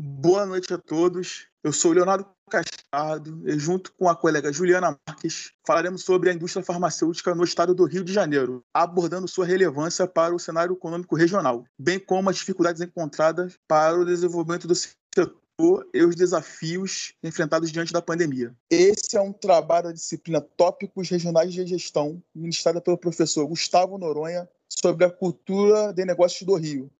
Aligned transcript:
Boa 0.00 0.46
noite 0.46 0.72
a 0.72 0.78
todos. 0.78 1.46
Eu 1.62 1.72
sou 1.72 1.92
Leonardo 1.92 2.26
Cascado 2.50 3.42
e, 3.46 3.58
junto 3.58 3.92
com 3.92 4.08
a 4.08 4.16
colega 4.16 4.52
Juliana 4.52 4.98
Marques, 5.06 5.52
falaremos 5.66 6.02
sobre 6.02 6.30
a 6.30 6.32
indústria 6.32 6.64
farmacêutica 6.64 7.34
no 7.34 7.44
estado 7.44 7.74
do 7.74 7.84
Rio 7.84 8.02
de 8.02 8.12
Janeiro, 8.12 8.64
abordando 8.72 9.28
sua 9.28 9.44
relevância 9.44 10.06
para 10.06 10.34
o 10.34 10.38
cenário 10.38 10.74
econômico 10.74 11.14
regional, 11.14 11.64
bem 11.78 11.98
como 11.98 12.30
as 12.30 12.36
dificuldades 12.36 12.80
encontradas 12.80 13.58
para 13.68 13.98
o 13.98 14.04
desenvolvimento 14.04 14.66
do 14.66 14.74
setor 14.74 15.86
e 15.92 16.02
os 16.02 16.16
desafios 16.16 17.12
enfrentados 17.22 17.70
diante 17.70 17.92
da 17.92 18.00
pandemia. 18.00 18.54
Esse 18.70 19.16
é 19.16 19.20
um 19.20 19.32
trabalho 19.32 19.88
da 19.88 19.92
disciplina 19.92 20.40
Tópicos 20.40 21.10
Regionais 21.10 21.52
de 21.52 21.66
Gestão, 21.66 22.22
ministrada 22.34 22.80
pelo 22.80 22.96
professor 22.96 23.46
Gustavo 23.46 23.98
Noronha, 23.98 24.48
sobre 24.68 25.04
a 25.04 25.10
cultura 25.10 25.92
de 25.92 26.04
negócios 26.06 26.46
do 26.46 26.54
Rio. 26.56 26.90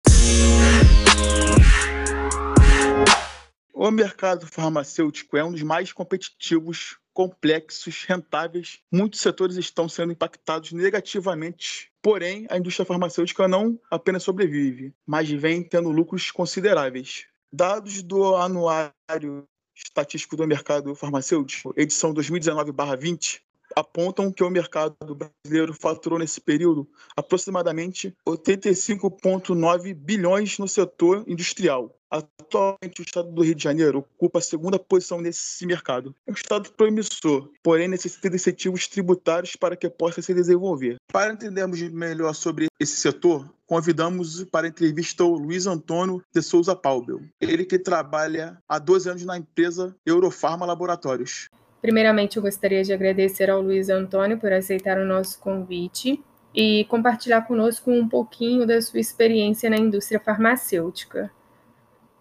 O 3.85 3.91
mercado 3.91 4.47
farmacêutico 4.47 5.37
é 5.37 5.43
um 5.43 5.51
dos 5.51 5.65
mais 5.65 5.93
competitivos, 5.93 6.99
complexos, 7.13 8.05
rentáveis. 8.05 8.79
Muitos 8.93 9.19
setores 9.19 9.57
estão 9.57 9.89
sendo 9.89 10.13
impactados 10.13 10.71
negativamente. 10.71 11.91
Porém, 12.01 12.47
a 12.49 12.57
indústria 12.57 12.87
farmacêutica 12.87 13.49
não 13.49 13.77
apenas 13.91 14.23
sobrevive, 14.23 14.95
mas 15.05 15.29
vem 15.29 15.65
tendo 15.65 15.91
lucros 15.91 16.31
consideráveis. 16.31 17.27
Dados 17.53 18.05
do 18.05 18.37
Anuário 18.37 19.49
Estatístico 19.75 20.37
do 20.37 20.47
Mercado 20.47 20.95
Farmacêutico, 20.95 21.75
edição 21.77 22.15
2019-20, 22.15 23.41
apontam 23.77 24.33
que 24.33 24.45
o 24.45 24.51
mercado 24.51 24.95
brasileiro 25.15 25.75
faturou 25.75 26.19
nesse 26.19 26.41
período 26.41 26.89
aproximadamente 27.17 28.15
85,9 28.27 29.95
bilhões 29.95 30.59
no 30.59 30.69
setor 30.69 31.25
industrial. 31.27 31.95
Atualmente, 32.13 33.01
o 33.01 33.03
estado 33.03 33.33
do 33.33 33.43
Rio 33.43 33.55
de 33.55 33.65
Janeiro 33.65 34.01
ocupa 34.01 34.39
a 34.39 34.43
segunda 34.43 34.79
posição 34.79 35.19
nesse 35.19 35.65
mercado. 35.65 36.15
É 36.27 36.31
um 36.31 36.35
estado 36.35 36.71
promissor, 36.73 37.49
porém 37.63 37.89
necessita 37.89 38.29
de 38.29 38.37
incentivos 38.37 38.87
tributários 38.87 39.57
para 39.57 39.75
que 39.75 39.89
possa 39.89 40.21
se 40.21 40.35
desenvolver. 40.35 40.97
Para 41.11 41.33
entendermos 41.33 41.81
melhor 41.81 42.35
sobre 42.35 42.67
esse 42.79 42.97
setor, 42.97 43.51
convidamos 43.67 44.45
para 44.45 44.67
a 44.67 44.69
entrevista 44.69 45.25
o 45.25 45.39
Luiz 45.39 45.67
Antônio 45.67 46.23
de 46.35 46.43
Souza 46.43 46.77
Paubel. 46.77 47.23
Ele 47.41 47.65
que 47.65 47.79
trabalha 47.79 48.59
há 48.69 48.79
12 48.79 49.09
anos 49.09 49.25
na 49.25 49.39
empresa 49.39 49.97
Eurofarma 50.05 50.67
Laboratórios. 50.67 51.49
Primeiramente, 51.83 52.37
eu 52.37 52.43
gostaria 52.43 52.85
de 52.85 52.93
agradecer 52.93 53.51
ao 53.51 53.61
Luiz 53.61 53.89
Antônio 53.89 54.39
por 54.39 54.53
aceitar 54.53 54.99
o 54.99 55.05
nosso 55.05 55.41
convite 55.41 56.23
e 56.55 56.85
compartilhar 56.85 57.43
conosco 57.43 57.91
um 57.91 58.09
pouquinho 58.09 58.65
da 58.65 58.81
sua 58.81 59.01
experiência 59.01 59.69
na 59.69 59.77
indústria 59.77 60.21
farmacêutica. 60.21 61.33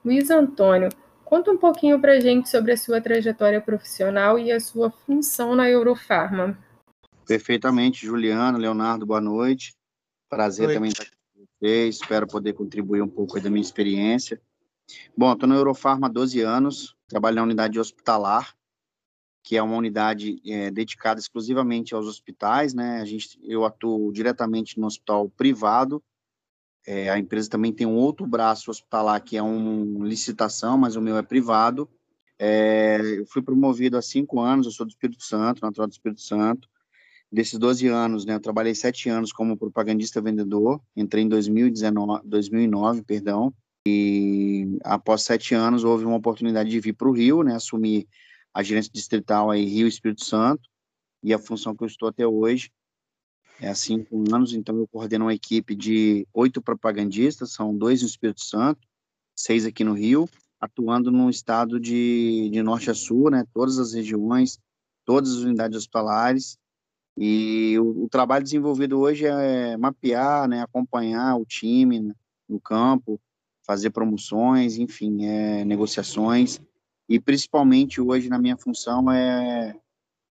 Luiz 0.04 0.32
Antônio, 0.32 0.90
conta 1.24 1.52
um 1.52 1.58
pouquinho 1.58 2.02
para 2.02 2.14
a 2.14 2.20
gente 2.20 2.50
sobre 2.50 2.72
a 2.72 2.78
sua 2.78 3.00
trajetória 3.00 3.62
profissional 3.62 4.40
e 4.40 4.52
a 4.52 4.60
sua 4.60 4.90
função 4.90 5.56
na 5.56 5.70
Eurofarma. 5.70 6.58
Perfeitamente, 7.28 8.04
Juliana, 8.04 8.58
Leonardo, 8.58 9.06
boa 9.06 9.22
noite. 9.22 9.76
Prazer 10.28 10.66
noite. 10.66 10.76
também 10.76 10.90
estar 10.90 11.06
com 11.06 11.46
vocês, 11.46 11.98
espero 11.98 12.26
poder 12.26 12.54
contribuir 12.54 13.04
um 13.04 13.08
pouco 13.08 13.40
da 13.40 13.50
minha 13.50 13.62
experiência. 13.62 14.42
Bom, 15.16 15.32
estou 15.32 15.48
na 15.48 15.54
Eurofarma 15.54 16.08
há 16.08 16.10
12 16.10 16.42
anos, 16.42 16.96
trabalho 17.08 17.36
na 17.36 17.44
unidade 17.44 17.80
hospitalar, 17.80 18.56
que 19.44 19.58
é 19.58 19.64
uma 19.64 19.76
unidade 19.76 20.42
é, 20.46 20.70
dedicada 20.70 21.20
exclusivamente 21.20 21.94
aos 21.94 22.08
hospitais, 22.08 22.74
né? 22.74 23.02
A 23.02 23.06
gente, 23.06 23.40
eu 23.44 23.66
atuo 23.66 24.12
diretamente 24.12 24.80
no 24.80 24.88
hospital 24.88 25.30
privado. 25.30 26.02
É, 26.86 27.10
a 27.10 27.18
empresa 27.18 27.50
também 27.50 27.74
tem 27.74 27.86
um 27.86 27.96
outro 27.96 28.26
braço 28.26 28.72
hospitalar 28.72 29.22
que 29.22 29.38
é 29.38 29.42
uma 29.42 30.06
licitação, 30.06 30.78
mas 30.78 30.96
o 30.96 31.02
meu 31.02 31.18
é 31.18 31.22
privado. 31.22 31.90
É, 32.38 33.00
eu 33.20 33.26
fui 33.28 33.42
promovido 33.42 33.98
há 33.98 34.02
cinco 34.02 34.40
anos, 34.40 34.66
eu 34.66 34.72
sou 34.72 34.86
do 34.86 34.90
Espírito 34.90 35.24
Santo, 35.24 35.62
natural 35.62 35.88
do 35.88 35.92
Espírito 35.92 36.22
Santo. 36.22 36.68
Desses 37.32 37.58
12 37.58 37.88
anos, 37.88 38.26
né, 38.26 38.36
eu 38.36 38.40
trabalhei 38.40 38.76
sete 38.76 39.08
anos 39.10 39.32
como 39.32 39.56
propagandista 39.56 40.20
vendedor, 40.20 40.82
entrei 40.96 41.24
em 41.24 41.30
2019, 41.30 42.28
2009, 42.28 43.04
perdão, 43.04 43.54
e 43.88 44.78
após 44.84 45.22
sete 45.22 45.56
anos 45.56 45.86
houve 45.86 46.04
uma 46.04 46.18
oportunidade 46.18 46.70
de 46.70 46.80
vir 46.80 46.94
para 46.94 47.08
o 47.08 47.14
Rio, 47.14 47.42
né, 47.42 47.56
assumir 47.56 48.06
a 48.54 48.64
gerência 48.64 48.92
distrital 48.94 49.50
aí 49.50 49.66
Rio 49.66 49.88
Espírito 49.88 50.26
Santo, 50.26 50.70
e 51.24 51.34
a 51.34 51.40
função 51.40 51.76
que 51.76 51.84
eu 51.84 51.88
estou 51.88 52.10
até 52.10 52.26
hoje 52.26 52.72
é 53.60 53.70
há 53.70 53.76
cinco 53.76 54.24
anos, 54.34 54.54
então 54.54 54.76
eu 54.78 54.88
coordeno 54.88 55.26
uma 55.26 55.34
equipe 55.34 55.76
de 55.76 56.28
oito 56.34 56.62
propagandistas, 56.62 57.54
são 57.54 57.78
dois 57.78 58.02
no 58.02 58.08
Espírito 58.08 58.44
Santo, 58.44 58.88
seis 59.36 59.66
aqui 59.66 59.84
no 59.84 59.94
Rio, 59.94 60.28
atuando 60.60 61.12
no 61.12 61.30
estado 61.30 61.80
de, 61.80 62.50
de 62.52 62.64
norte 62.64 62.90
a 62.90 62.96
sul, 62.96 63.30
né, 63.30 63.46
todas 63.54 63.78
as 63.78 63.94
regiões, 63.94 64.60
todas 65.06 65.32
as 65.32 65.38
unidades 65.38 65.78
hospitalares, 65.78 66.58
e 67.18 67.78
o, 67.80 68.06
o 68.06 68.10
trabalho 68.10 68.44
desenvolvido 68.44 69.00
hoje 69.00 69.26
é 69.26 69.78
mapear, 69.78 70.48
né, 70.48 70.62
acompanhar 70.62 71.36
o 71.36 71.46
time 71.46 72.00
né, 72.00 72.14
no 72.50 72.60
campo, 72.60 73.22
fazer 73.64 73.92
promoções, 73.92 74.78
enfim, 74.78 75.26
é, 75.26 75.64
negociações, 75.66 76.60
e 77.12 77.20
principalmente 77.20 78.00
hoje 78.00 78.30
na 78.30 78.40
minha 78.40 78.56
função 78.56 79.12
é 79.12 79.76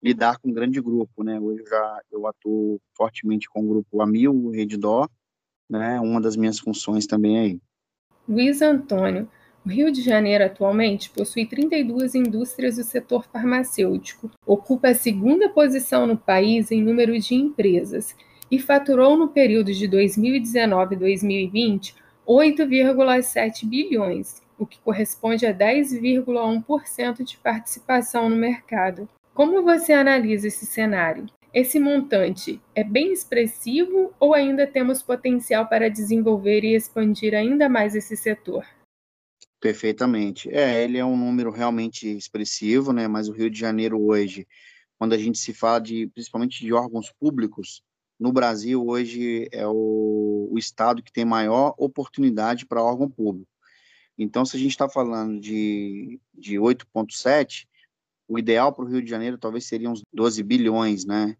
lidar 0.04 0.38
com 0.40 0.50
um 0.50 0.54
grande 0.54 0.82
grupo, 0.82 1.24
né? 1.24 1.40
Hoje 1.40 1.62
eu 1.62 1.68
já 1.68 2.02
eu 2.12 2.28
atuo 2.28 2.82
fortemente 2.94 3.48
com 3.48 3.62
o 3.62 3.68
grupo 3.68 4.02
Amil, 4.02 4.50
Reddor, 4.50 5.10
né? 5.70 6.02
Uma 6.02 6.20
das 6.20 6.36
minhas 6.36 6.60
funções 6.60 7.08
também 7.08 7.38
é 7.38 7.42
aí. 7.44 7.62
Luiz 8.28 8.62
Antônio, 8.62 9.30
o 9.66 9.70
Rio 9.70 9.90
de 9.90 10.02
Janeiro 10.02 10.44
atualmente 10.44 11.10
possui 11.12 11.46
32 11.46 12.14
indústrias 12.14 12.76
do 12.76 12.84
setor 12.84 13.24
farmacêutico, 13.24 14.30
ocupa 14.46 14.90
a 14.90 14.96
segunda 14.96 15.48
posição 15.48 16.06
no 16.06 16.18
país 16.18 16.72
em 16.72 16.84
número 16.84 17.18
de 17.18 17.36
empresas 17.36 18.14
e 18.52 18.60
faturou 18.60 19.16
no 19.16 19.30
período 19.30 19.72
de 19.72 19.88
2019 19.88 20.98
2020 20.98 21.96
8,7 22.28 23.66
bilhões, 23.66 24.42
o 24.58 24.66
que 24.66 24.80
corresponde 24.80 25.46
a 25.46 25.54
10,1% 25.54 27.24
de 27.24 27.38
participação 27.38 28.30
no 28.30 28.36
mercado. 28.36 29.08
Como 29.34 29.64
você 29.64 29.94
analisa 29.94 30.48
esse 30.48 30.66
cenário? 30.66 31.26
Esse 31.54 31.80
montante 31.80 32.62
é 32.74 32.84
bem 32.84 33.14
expressivo 33.14 34.14
ou 34.20 34.34
ainda 34.34 34.68
temos 34.68 35.02
potencial 35.02 35.68
para 35.68 35.90
desenvolver 35.90 36.64
e 36.64 36.76
expandir 36.76 37.34
ainda 37.34 37.70
mais 37.70 37.96
esse 37.96 38.18
setor? 38.18 38.66
Perfeitamente. 39.60 40.50
É, 40.54 40.84
ele 40.84 40.98
é 40.98 41.06
um 41.06 41.18
número 41.18 41.50
realmente 41.50 42.08
expressivo, 42.10 42.92
né? 42.92 43.08
Mas 43.08 43.30
o 43.30 43.32
Rio 43.32 43.50
de 43.50 43.58
Janeiro 43.58 44.02
hoje, 44.02 44.46
quando 44.98 45.14
a 45.14 45.18
gente 45.18 45.38
se 45.38 45.54
fala 45.54 45.80
de, 45.80 46.08
principalmente 46.08 46.60
de 46.60 46.74
órgãos 46.74 47.12
públicos, 47.20 47.82
no 48.20 48.32
Brasil 48.32 48.86
hoje 48.86 49.48
é 49.52 49.66
o, 49.66 50.50
o 50.52 50.58
estado 50.58 51.02
que 51.02 51.12
tem 51.12 51.26
maior 51.26 51.74
oportunidade 51.78 52.66
para 52.66 52.84
órgão 52.84 53.10
público. 53.10 53.48
Então, 54.18 54.46
se 54.46 54.56
a 54.56 54.60
gente 54.60 54.72
está 54.72 54.88
falando 54.88 55.40
de, 55.40 56.20
de 56.34 56.56
8,7, 56.56 57.68
o 58.28 58.40
ideal 58.40 58.74
para 58.74 58.86
o 58.86 58.88
Rio 58.88 59.02
de 59.02 59.10
Janeiro 59.10 59.38
talvez 59.38 59.66
seria 59.66 59.90
uns 59.90 60.02
12 60.14 60.42
bilhões, 60.42 61.06
né? 61.06 61.36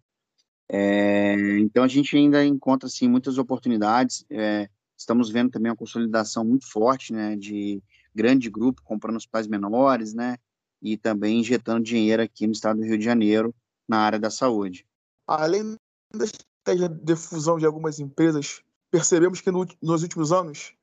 É, 0.68 1.58
então, 1.60 1.84
a 1.84 1.88
gente 1.88 2.16
ainda 2.18 2.44
encontra, 2.46 2.88
assim, 2.88 3.08
muitas 3.08 3.38
oportunidades. 3.38 4.26
É, 4.30 4.70
estamos 4.98 5.30
vendo 5.30 5.52
também 5.52 5.72
uma 5.72 5.78
consolidação 5.78 6.44
muito 6.44 6.70
forte, 6.70 7.14
né, 7.14 7.36
de 7.36 7.82
grande 8.14 8.50
grupo 8.50 8.82
comprando 8.84 9.18
hospitais 9.18 9.48
menores, 9.48 10.14
né, 10.14 10.38
e 10.82 10.98
também 10.98 11.40
injetando 11.40 11.84
dinheiro 11.84 12.22
aqui 12.22 12.48
no 12.48 12.54
estado 12.54 12.78
do 12.80 12.86
Rio 12.86 12.98
de 12.98 13.04
Janeiro 13.04 13.54
na 13.88 14.00
área 14.00 14.20
da 14.20 14.30
saúde. 14.30 14.86
Além 15.28 15.76
da 16.14 16.26
estratégia 16.26 16.90
de 16.90 17.16
fusão 17.16 17.58
de 17.58 17.66
algumas 17.66 18.00
empresas, 18.00 18.62
percebemos 18.90 19.42
que 19.42 19.52
no, 19.52 19.68
nos 19.82 20.04
últimos 20.04 20.32
anos 20.32 20.74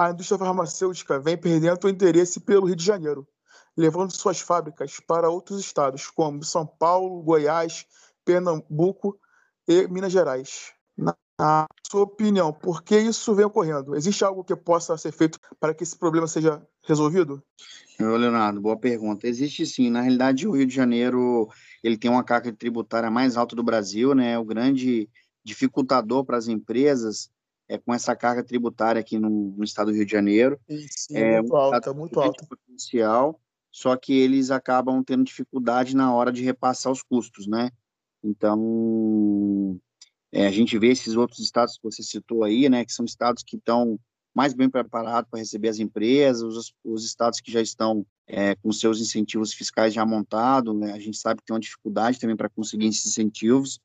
a 0.00 0.10
indústria 0.12 0.38
farmacêutica 0.38 1.20
vem 1.20 1.36
perdendo 1.36 1.84
o 1.84 1.88
interesse 1.90 2.40
pelo 2.40 2.64
Rio 2.64 2.74
de 2.74 2.82
Janeiro, 2.82 3.28
levando 3.76 4.10
suas 4.10 4.40
fábricas 4.40 4.98
para 4.98 5.28
outros 5.28 5.60
estados, 5.60 6.08
como 6.08 6.42
São 6.42 6.66
Paulo, 6.66 7.22
Goiás, 7.22 7.84
Pernambuco 8.24 9.18
e 9.68 9.86
Minas 9.88 10.10
Gerais. 10.10 10.72
Na 10.96 11.66
sua 11.86 12.04
opinião, 12.04 12.50
por 12.50 12.82
que 12.82 12.98
isso 12.98 13.34
vem 13.34 13.44
ocorrendo? 13.44 13.94
Existe 13.94 14.24
algo 14.24 14.42
que 14.42 14.56
possa 14.56 14.96
ser 14.96 15.12
feito 15.12 15.38
para 15.58 15.74
que 15.74 15.82
esse 15.82 15.98
problema 15.98 16.26
seja 16.26 16.66
resolvido? 16.82 17.42
Leonardo, 17.98 18.58
boa 18.58 18.78
pergunta. 18.78 19.28
Existe 19.28 19.66
sim. 19.66 19.90
Na 19.90 20.00
realidade, 20.00 20.48
o 20.48 20.52
Rio 20.52 20.66
de 20.66 20.74
Janeiro 20.74 21.46
ele 21.84 21.98
tem 21.98 22.10
uma 22.10 22.24
carga 22.24 22.50
tributária 22.50 23.10
mais 23.10 23.36
alta 23.36 23.54
do 23.54 23.62
Brasil, 23.62 24.14
né? 24.14 24.38
O 24.38 24.46
grande 24.46 25.10
dificultador 25.44 26.24
para 26.24 26.38
as 26.38 26.48
empresas 26.48 27.30
é, 27.70 27.78
com 27.78 27.94
essa 27.94 28.16
carga 28.16 28.42
tributária 28.42 28.98
aqui 28.98 29.16
no, 29.16 29.30
no 29.30 29.62
estado 29.62 29.92
do 29.92 29.96
Rio 29.96 30.04
de 30.04 30.10
Janeiro. 30.10 30.58
Sim, 30.68 31.16
é 31.16 31.40
muito 31.40 31.54
alta, 31.54 31.94
muito 31.94 32.20
alta. 32.20 32.44
Potencial, 32.44 33.40
só 33.70 33.96
que 33.96 34.12
eles 34.12 34.50
acabam 34.50 35.04
tendo 35.04 35.22
dificuldade 35.22 35.94
na 35.94 36.12
hora 36.12 36.32
de 36.32 36.42
repassar 36.42 36.90
os 36.90 37.00
custos, 37.00 37.46
né? 37.46 37.70
Então, 38.24 39.80
é, 40.32 40.48
a 40.48 40.50
gente 40.50 40.76
vê 40.78 40.88
esses 40.88 41.14
outros 41.14 41.38
estados 41.38 41.76
que 41.76 41.84
você 41.84 42.02
citou 42.02 42.42
aí, 42.42 42.68
né, 42.68 42.84
que 42.84 42.92
são 42.92 43.04
estados 43.04 43.44
que 43.44 43.56
estão 43.56 43.98
mais 44.34 44.52
bem 44.52 44.68
preparado 44.68 45.26
para 45.30 45.38
receber 45.38 45.68
as 45.68 45.78
empresas, 45.78 46.42
os, 46.42 46.74
os 46.84 47.04
estados 47.04 47.40
que 47.40 47.52
já 47.52 47.60
estão 47.60 48.04
é, 48.26 48.56
com 48.56 48.72
seus 48.72 49.00
incentivos 49.00 49.52
fiscais 49.52 49.94
já 49.94 50.04
montados, 50.04 50.74
né? 50.76 50.92
a 50.92 50.98
gente 50.98 51.16
sabe 51.16 51.40
que 51.40 51.46
tem 51.46 51.54
uma 51.54 51.60
dificuldade 51.60 52.18
também 52.18 52.36
para 52.36 52.48
conseguir 52.48 52.86
esses 52.86 53.06
incentivos. 53.06 53.80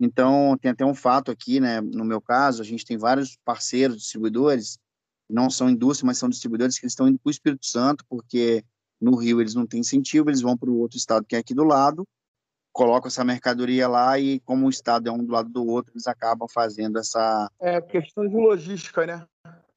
Então, 0.00 0.56
tem 0.60 0.70
até 0.70 0.84
um 0.84 0.94
fato 0.94 1.30
aqui, 1.30 1.58
né? 1.58 1.80
no 1.80 2.04
meu 2.04 2.20
caso, 2.20 2.62
a 2.62 2.64
gente 2.64 2.84
tem 2.84 2.96
vários 2.96 3.36
parceiros, 3.44 3.98
distribuidores, 3.98 4.78
não 5.28 5.50
são 5.50 5.68
indústria, 5.68 6.06
mas 6.06 6.18
são 6.18 6.28
distribuidores 6.28 6.78
que 6.78 6.86
estão 6.86 7.08
indo 7.08 7.18
para 7.18 7.28
o 7.28 7.32
Espírito 7.32 7.66
Santo, 7.66 8.04
porque 8.08 8.64
no 9.00 9.16
Rio 9.16 9.40
eles 9.40 9.54
não 9.54 9.66
têm 9.66 9.80
incentivo, 9.80 10.30
eles 10.30 10.40
vão 10.40 10.56
para 10.56 10.70
o 10.70 10.78
outro 10.78 10.96
estado 10.96 11.26
que 11.26 11.36
é 11.36 11.38
aqui 11.38 11.52
do 11.54 11.64
lado, 11.64 12.06
colocam 12.72 13.08
essa 13.08 13.24
mercadoria 13.24 13.88
lá 13.88 14.18
e 14.18 14.40
como 14.40 14.66
o 14.66 14.70
estado 14.70 15.08
é 15.08 15.12
um 15.12 15.24
do 15.24 15.32
lado 15.32 15.48
do 15.48 15.66
outro, 15.66 15.92
eles 15.94 16.06
acabam 16.06 16.48
fazendo 16.48 16.98
essa... 16.98 17.50
É 17.60 17.80
questão 17.80 18.26
de 18.26 18.34
logística, 18.34 19.04
né? 19.04 19.26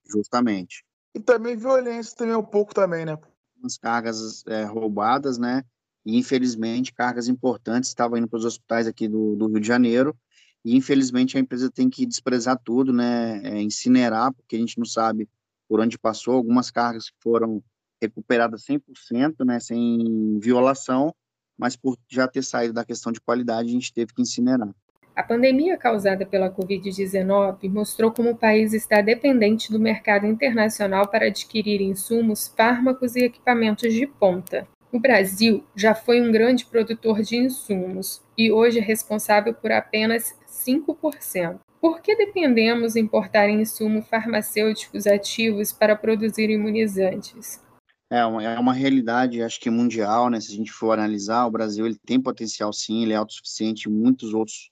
Justamente. 0.05 0.85
E 1.15 1.19
também 1.19 1.55
violência 1.55 2.15
também 2.15 2.35
um 2.35 2.43
pouco 2.43 2.73
também, 2.73 3.05
né? 3.05 3.17
As 3.63 3.77
cargas 3.77 4.45
é, 4.47 4.63
roubadas, 4.63 5.37
né? 5.37 5.63
E 6.05 6.17
infelizmente 6.17 6.93
cargas 6.93 7.27
importantes 7.27 7.89
estavam 7.89 8.17
indo 8.17 8.27
para 8.27 8.37
os 8.37 8.45
hospitais 8.45 8.87
aqui 8.87 9.07
do, 9.07 9.35
do, 9.35 9.47
Rio 9.47 9.59
de 9.59 9.67
Janeiro 9.67 10.17
e 10.65 10.75
infelizmente 10.75 11.37
a 11.37 11.39
empresa 11.39 11.69
tem 11.69 11.89
que 11.89 12.05
desprezar 12.05 12.59
tudo, 12.63 12.91
né? 12.91 13.41
É, 13.43 13.61
incinerar, 13.61 14.33
porque 14.33 14.55
a 14.55 14.59
gente 14.59 14.77
não 14.77 14.85
sabe 14.85 15.29
por 15.67 15.79
onde 15.79 15.97
passou. 15.97 16.35
Algumas 16.35 16.71
cargas 16.71 17.11
foram 17.19 17.63
recuperadas 18.01 18.63
100%, 18.65 19.45
né? 19.45 19.59
Sem 19.59 20.39
violação, 20.39 21.13
mas 21.57 21.75
por 21.75 21.97
já 22.09 22.27
ter 22.27 22.43
saído 22.43 22.73
da 22.73 22.85
questão 22.85 23.11
de 23.11 23.21
qualidade, 23.21 23.69
a 23.69 23.71
gente 23.71 23.93
teve 23.93 24.13
que 24.13 24.21
incinerar. 24.21 24.73
A 25.15 25.23
pandemia 25.23 25.77
causada 25.77 26.25
pela 26.25 26.49
Covid-19 26.49 27.69
mostrou 27.69 28.11
como 28.11 28.31
o 28.31 28.37
país 28.37 28.73
está 28.73 29.01
dependente 29.01 29.71
do 29.71 29.79
mercado 29.79 30.25
internacional 30.25 31.07
para 31.07 31.27
adquirir 31.27 31.81
insumos, 31.81 32.47
fármacos 32.47 33.15
e 33.15 33.25
equipamentos 33.25 33.93
de 33.93 34.07
ponta. 34.07 34.67
O 34.91 34.99
Brasil 34.99 35.63
já 35.73 35.95
foi 35.95 36.21
um 36.21 36.31
grande 36.31 36.65
produtor 36.65 37.21
de 37.21 37.37
insumos 37.37 38.21
e 38.37 38.51
hoje 38.51 38.79
é 38.79 38.81
responsável 38.81 39.53
por 39.53 39.71
apenas 39.71 40.35
5%. 40.47 41.59
Por 41.79 42.01
que 42.01 42.15
dependemos 42.15 42.97
importar 42.97 43.49
insumos 43.49 44.05
farmacêuticos 44.07 45.07
ativos 45.07 45.71
para 45.71 45.95
produzir 45.95 46.49
imunizantes? 46.49 47.63
É 48.09 48.25
uma, 48.25 48.43
é 48.43 48.59
uma 48.59 48.73
realidade, 48.73 49.41
acho 49.41 49.61
que 49.61 49.69
mundial, 49.69 50.29
né? 50.29 50.41
Se 50.41 50.51
a 50.51 50.55
gente 50.55 50.73
for 50.73 50.91
analisar, 50.91 51.45
o 51.45 51.51
Brasil 51.51 51.85
ele 51.85 51.97
tem 52.05 52.21
potencial 52.21 52.73
sim, 52.73 53.03
ele 53.03 53.13
é 53.13 53.15
autossuficiente 53.15 53.87
em 53.87 53.91
muitos 53.93 54.33
outros 54.33 54.69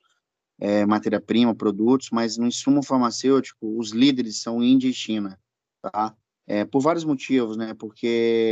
é, 0.60 0.86
matéria-prima, 0.86 1.56
produtos, 1.56 2.10
mas 2.12 2.38
no 2.38 2.45
insumo 2.45 2.83
farmacêutico, 2.83 3.80
os 3.80 3.92
líderes 3.92 4.42
são 4.42 4.62
Índia 4.62 4.89
e 4.89 4.94
China, 4.94 5.39
tá? 5.81 6.13
É, 6.50 6.66
por 6.66 6.81
vários 6.81 7.06
motivos, 7.06 7.56
né? 7.56 7.75
Porque 7.75 8.07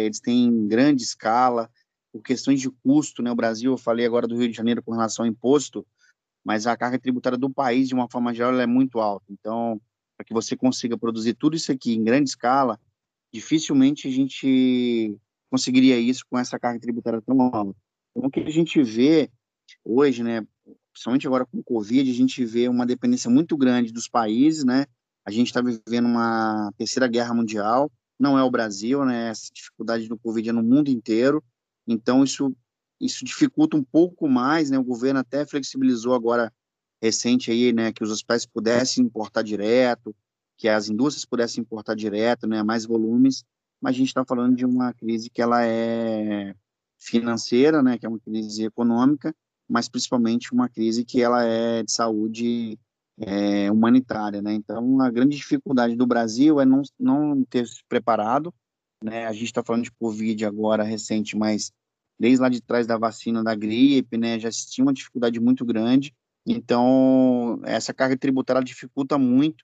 eles 0.05 0.19
têm 0.19 0.67
grande 0.67 1.01
escala, 1.01 1.67
por 2.13 2.21
questões 2.21 2.61
de 2.61 2.69
custo, 2.69 3.23
né? 3.23 3.31
O 3.31 3.35
Brasil, 3.35 3.71
eu 3.71 3.77
falei 3.77 4.05
agora 4.05 4.27
do 4.27 4.37
Rio 4.37 4.47
de 4.47 4.55
Janeiro 4.55 4.83
com 4.83 4.91
relação 4.91 5.25
ao 5.25 5.31
imposto, 5.31 5.83
mas 6.45 6.67
a 6.67 6.77
carga 6.77 6.99
tributária 6.99 7.39
do 7.39 7.49
país, 7.49 7.87
de 7.87 7.95
uma 7.95 8.07
forma 8.07 8.31
geral, 8.35 8.59
é 8.59 8.67
muito 8.67 8.99
alta. 8.99 9.25
Então, 9.31 9.81
para 10.15 10.23
que 10.23 10.31
você 10.31 10.55
consiga 10.55 10.95
produzir 10.95 11.33
tudo 11.33 11.55
isso 11.55 11.71
aqui 11.71 11.95
em 11.95 12.03
grande 12.03 12.29
escala, 12.29 12.79
dificilmente 13.33 14.07
a 14.07 14.11
gente 14.11 15.17
conseguiria 15.49 15.97
isso 15.97 16.23
com 16.29 16.37
essa 16.37 16.59
carga 16.59 16.79
tributária 16.79 17.21
tão 17.21 17.41
alta. 17.41 17.75
Então, 18.11 18.27
o 18.27 18.31
que 18.31 18.41
a 18.41 18.51
gente 18.51 18.81
vê 18.83 19.27
hoje, 19.83 20.21
né, 20.21 20.45
principalmente 20.93 21.25
agora 21.25 21.47
com 21.47 21.57
o 21.57 21.63
Covid, 21.63 22.09
a 22.09 22.13
gente 22.13 22.45
vê 22.45 22.69
uma 22.69 22.85
dependência 22.85 23.29
muito 23.29 23.57
grande 23.57 23.91
dos 23.91 24.07
países, 24.07 24.63
né? 24.63 24.85
A 25.27 25.31
gente 25.31 25.47
está 25.47 25.61
vivendo 25.61 26.05
uma 26.05 26.71
terceira 26.77 27.05
guerra 27.05 27.33
mundial, 27.33 27.91
não 28.17 28.37
é 28.39 28.43
o 28.43 28.49
Brasil, 28.49 29.03
né? 29.03 29.27
Essa 29.27 29.49
dificuldade 29.53 30.07
do 30.07 30.17
Covid 30.17 30.47
é 30.47 30.53
no 30.53 30.63
mundo 30.63 30.89
inteiro, 30.89 31.43
então 31.85 32.23
isso 32.23 32.55
isso 32.99 33.25
dificulta 33.25 33.75
um 33.75 33.83
pouco 33.83 34.27
mais, 34.29 34.71
né? 34.71 34.79
O 34.79 34.83
governo 34.85 35.19
até 35.19 35.45
flexibilizou 35.45 36.15
agora 36.15 36.51
recente 37.01 37.51
aí, 37.51 37.73
né, 37.73 37.91
que 37.91 38.03
os 38.03 38.09
hospitais 38.09 38.45
pudessem 38.45 39.03
importar 39.03 39.43
direto, 39.43 40.15
que 40.57 40.69
as 40.69 40.89
indústrias 40.89 41.25
pudessem 41.25 41.61
importar 41.61 41.93
direto, 41.93 42.47
né, 42.47 42.63
mais 42.63 42.85
volumes, 42.85 43.43
mas 43.81 43.95
a 43.95 43.97
gente 43.97 44.07
está 44.07 44.25
falando 44.25 44.55
de 44.55 44.65
uma 44.65 44.93
crise 44.93 45.29
que 45.29 45.41
ela 45.41 45.63
é 45.63 46.55
financeira, 46.97 47.83
né, 47.83 47.97
que 47.97 48.05
é 48.05 48.09
uma 48.09 48.19
crise 48.19 48.63
econômica, 48.63 49.35
mas 49.69 49.89
principalmente 49.89 50.53
uma 50.53 50.69
crise 50.69 51.03
que 51.05 51.21
ela 51.21 51.43
é 51.43 51.83
de 51.83 51.91
saúde 51.91 52.79
é, 53.19 53.71
humanitária, 53.71 54.41
né? 54.41 54.53
Então, 54.53 55.01
a 55.01 55.09
grande 55.09 55.37
dificuldade 55.37 55.95
do 55.95 56.05
Brasil 56.05 56.59
é 56.59 56.65
não, 56.65 56.81
não 56.99 57.43
ter 57.43 57.67
se 57.67 57.83
preparado, 57.87 58.53
né? 59.03 59.25
A 59.25 59.33
gente 59.33 59.45
está 59.45 59.63
falando 59.63 59.83
de 59.83 59.91
Covid 59.91 60.45
agora 60.45 60.83
recente, 60.83 61.35
mas 61.35 61.71
desde 62.19 62.41
lá 62.41 62.49
de 62.49 62.61
trás 62.61 62.87
da 62.87 62.97
vacina 62.97 63.43
da 63.43 63.55
gripe, 63.55 64.17
né, 64.17 64.39
já 64.39 64.49
tinha 64.49 64.85
uma 64.85 64.93
dificuldade 64.93 65.39
muito 65.39 65.63
grande. 65.63 66.13
Então, 66.45 67.59
essa 67.63 67.93
carga 67.93 68.17
tributária 68.17 68.63
dificulta 68.63 69.17
muito 69.17 69.63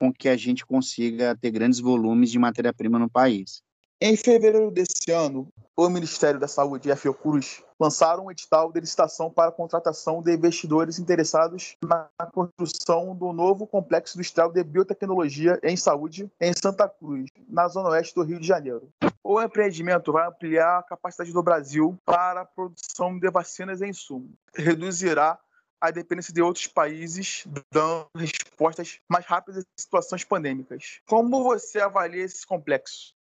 com 0.00 0.12
que 0.12 0.28
a 0.28 0.36
gente 0.36 0.64
consiga 0.64 1.36
ter 1.36 1.50
grandes 1.50 1.78
volumes 1.78 2.30
de 2.30 2.38
matéria-prima 2.38 2.98
no 2.98 3.10
país. 3.10 3.62
Em 4.02 4.16
fevereiro 4.16 4.70
desse 4.70 5.12
ano, 5.12 5.46
o 5.76 5.86
Ministério 5.90 6.40
da 6.40 6.48
Saúde 6.48 6.88
e 6.88 6.92
a 6.92 6.96
Fiocruz 6.96 7.62
lançaram 7.78 8.24
um 8.24 8.30
edital 8.30 8.72
de 8.72 8.80
licitação 8.80 9.30
para 9.30 9.50
a 9.50 9.52
contratação 9.52 10.22
de 10.22 10.32
investidores 10.32 10.98
interessados 10.98 11.76
na 11.84 12.08
construção 12.32 13.14
do 13.14 13.30
novo 13.30 13.66
complexo 13.66 14.16
industrial 14.16 14.50
de 14.50 14.64
biotecnologia 14.64 15.60
em 15.62 15.76
saúde 15.76 16.32
em 16.40 16.50
Santa 16.54 16.88
Cruz, 16.88 17.28
na 17.46 17.68
zona 17.68 17.90
oeste 17.90 18.14
do 18.14 18.22
Rio 18.22 18.40
de 18.40 18.46
Janeiro. 18.46 18.88
O 19.22 19.38
empreendimento 19.38 20.10
vai 20.12 20.26
ampliar 20.26 20.78
a 20.78 20.82
capacidade 20.82 21.30
do 21.30 21.42
Brasil 21.42 21.94
para 22.06 22.40
a 22.40 22.46
produção 22.46 23.18
de 23.18 23.30
vacinas 23.30 23.82
e 23.82 23.86
insumos, 23.86 24.30
reduzirá 24.54 25.38
a 25.78 25.90
dependência 25.90 26.32
de 26.32 26.40
outros 26.40 26.66
países, 26.66 27.46
dando 27.70 28.06
respostas 28.16 28.98
mais 29.06 29.26
rápidas 29.26 29.62
em 29.62 29.66
situações 29.78 30.24
pandêmicas. 30.24 31.00
Como 31.06 31.44
você 31.44 31.80
avalia 31.80 32.24
esse 32.24 32.46
complexo? 32.46 33.14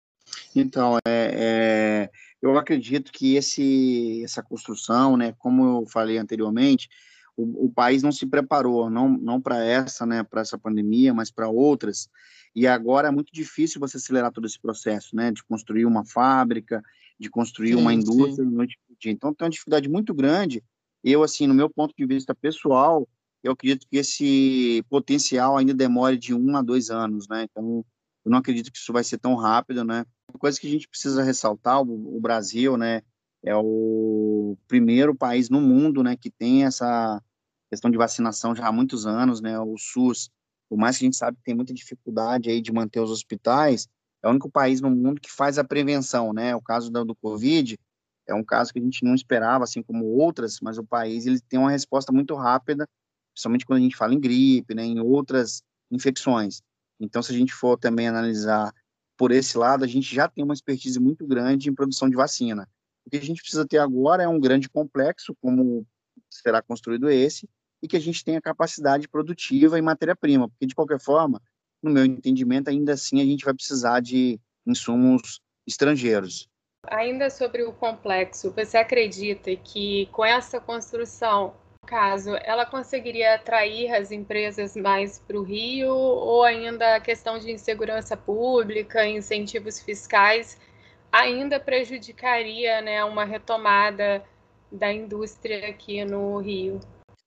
Então, 0.55 0.97
é, 1.05 1.31
é, 1.33 2.09
eu 2.41 2.57
acredito 2.57 3.11
que 3.11 3.35
esse, 3.35 4.23
essa 4.23 4.41
construção, 4.41 5.15
né, 5.15 5.33
como 5.37 5.81
eu 5.81 5.85
falei 5.87 6.17
anteriormente, 6.17 6.89
o, 7.35 7.65
o 7.65 7.71
país 7.71 8.01
não 8.01 8.11
se 8.11 8.25
preparou, 8.25 8.89
não, 8.89 9.09
não 9.09 9.39
para 9.39 9.63
essa, 9.63 10.05
né, 10.05 10.23
para 10.23 10.41
essa 10.41 10.57
pandemia, 10.57 11.13
mas 11.13 11.31
para 11.31 11.47
outras. 11.47 12.09
E 12.55 12.65
agora 12.65 13.09
é 13.09 13.11
muito 13.11 13.31
difícil 13.31 13.79
você 13.79 13.97
acelerar 13.97 14.31
todo 14.31 14.47
esse 14.47 14.59
processo, 14.59 15.15
né, 15.15 15.31
de 15.31 15.43
construir 15.43 15.85
uma 15.85 16.05
fábrica, 16.05 16.83
de 17.19 17.29
construir 17.29 17.73
sim, 17.73 17.75
uma 17.75 17.93
indústria 17.93 18.45
sim. 18.45 18.51
noite 18.51 18.77
dia. 18.99 19.11
Então, 19.11 19.33
tem 19.33 19.45
uma 19.45 19.51
dificuldade 19.51 19.89
muito 19.89 20.13
grande. 20.13 20.63
Eu, 21.03 21.23
assim, 21.23 21.47
no 21.47 21.53
meu 21.53 21.69
ponto 21.69 21.93
de 21.95 22.05
vista 22.05 22.33
pessoal, 22.35 23.07
eu 23.43 23.51
acredito 23.51 23.87
que 23.89 23.97
esse 23.97 24.83
potencial 24.89 25.57
ainda 25.57 25.73
demore 25.73 26.17
de 26.17 26.33
um 26.33 26.55
a 26.57 26.61
dois 26.61 26.89
anos, 26.89 27.27
né? 27.27 27.45
Então, 27.49 27.85
eu 28.27 28.31
não 28.31 28.39
acredito 28.39 28.69
que 28.69 28.77
isso 28.77 28.91
vai 28.91 29.05
ser 29.05 29.17
tão 29.17 29.35
rápido, 29.35 29.85
né? 29.85 30.05
Uma 30.29 30.37
coisa 30.37 30.59
que 30.59 30.67
a 30.67 30.69
gente 30.69 30.85
precisa 30.85 31.23
ressaltar, 31.23 31.81
o, 31.81 32.19
Brasil, 32.19 32.75
né, 32.75 33.01
é 33.41 33.55
o 33.55 34.57
primeiro 34.67 35.15
país 35.15 35.49
no 35.49 35.61
mundo, 35.61 36.03
né, 36.03 36.17
que 36.17 36.29
tem 36.29 36.65
essa 36.65 37.23
questão 37.69 37.89
de 37.89 37.97
vacinação 37.97 38.53
já 38.53 38.67
há 38.67 38.71
muitos 38.71 39.07
anos, 39.07 39.39
né? 39.39 39.57
O 39.57 39.77
SUS, 39.77 40.29
por 40.69 40.77
mais 40.77 40.97
que 40.97 41.05
a 41.05 41.07
gente 41.07 41.15
sabe 41.15 41.37
que 41.37 41.43
tem 41.43 41.55
muita 41.55 41.73
dificuldade 41.73 42.49
aí 42.49 42.59
de 42.59 42.69
manter 42.73 42.99
os 42.99 43.11
hospitais, 43.11 43.87
é 44.21 44.27
o 44.27 44.31
único 44.31 44.51
país 44.51 44.81
no 44.81 44.89
mundo 44.89 45.21
que 45.21 45.31
faz 45.31 45.57
a 45.57 45.63
prevenção, 45.63 46.33
né? 46.33 46.53
O 46.53 46.61
caso 46.61 46.91
do, 46.91 47.05
do 47.05 47.15
Covid 47.15 47.79
é 48.27 48.33
um 48.33 48.43
caso 48.43 48.73
que 48.73 48.79
a 48.79 48.83
gente 48.83 49.05
não 49.05 49.15
esperava, 49.15 49.63
assim 49.63 49.81
como 49.81 50.05
outras, 50.05 50.59
mas 50.61 50.77
o 50.77 50.83
país 50.83 51.25
ele 51.25 51.39
tem 51.39 51.57
uma 51.57 51.71
resposta 51.71 52.11
muito 52.11 52.35
rápida, 52.35 52.85
principalmente 53.33 53.65
quando 53.65 53.79
a 53.79 53.83
gente 53.83 53.95
fala 53.95 54.13
em 54.13 54.19
gripe, 54.19 54.75
né? 54.75 54.83
Em 54.83 54.99
outras 54.99 55.63
infecções. 55.89 56.61
Então, 56.99 57.21
se 57.21 57.31
a 57.31 57.37
gente 57.37 57.53
for 57.53 57.77
também 57.77 58.07
analisar 58.07 58.73
por 59.17 59.31
esse 59.31 59.57
lado, 59.57 59.83
a 59.83 59.87
gente 59.87 60.13
já 60.13 60.27
tem 60.27 60.43
uma 60.43 60.53
expertise 60.53 60.99
muito 60.99 61.25
grande 61.25 61.69
em 61.69 61.73
produção 61.73 62.09
de 62.09 62.15
vacina. 62.15 62.67
O 63.05 63.09
que 63.09 63.17
a 63.17 63.21
gente 63.21 63.41
precisa 63.41 63.65
ter 63.65 63.77
agora 63.77 64.23
é 64.23 64.27
um 64.27 64.39
grande 64.39 64.69
complexo, 64.69 65.35
como 65.41 65.85
será 66.29 66.61
construído 66.61 67.09
esse, 67.09 67.49
e 67.81 67.87
que 67.87 67.97
a 67.97 67.99
gente 67.99 68.23
tenha 68.23 68.41
capacidade 68.41 69.07
produtiva 69.07 69.77
em 69.77 69.81
matéria-prima, 69.81 70.49
porque, 70.49 70.65
de 70.65 70.75
qualquer 70.75 70.99
forma, 70.99 71.41
no 71.81 71.91
meu 71.91 72.05
entendimento, 72.05 72.69
ainda 72.69 72.93
assim 72.93 73.21
a 73.21 73.25
gente 73.25 73.45
vai 73.45 73.53
precisar 73.53 74.01
de 74.01 74.39
insumos 74.65 75.39
estrangeiros. 75.65 76.49
Ainda 76.89 77.29
sobre 77.29 77.63
o 77.63 77.73
complexo, 77.73 78.51
você 78.51 78.77
acredita 78.77 79.55
que 79.55 80.07
com 80.07 80.23
essa 80.23 80.59
construção 80.59 81.53
caso, 81.87 82.35
ela 82.43 82.65
conseguiria 82.65 83.33
atrair 83.33 83.91
as 83.93 84.11
empresas 84.11 84.75
mais 84.75 85.17
para 85.17 85.39
o 85.39 85.41
Rio 85.41 85.89
ou 85.89 86.43
ainda 86.43 86.97
a 86.97 86.99
questão 86.99 87.39
de 87.39 87.49
insegurança 87.49 88.15
pública, 88.15 89.07
incentivos 89.07 89.81
fiscais, 89.81 90.59
ainda 91.11 91.59
prejudicaria 91.59 92.81
né, 92.81 93.03
uma 93.03 93.25
retomada 93.25 94.23
da 94.71 94.93
indústria 94.93 95.69
aqui 95.69 96.03
no 96.03 96.37
Rio? 96.39 96.79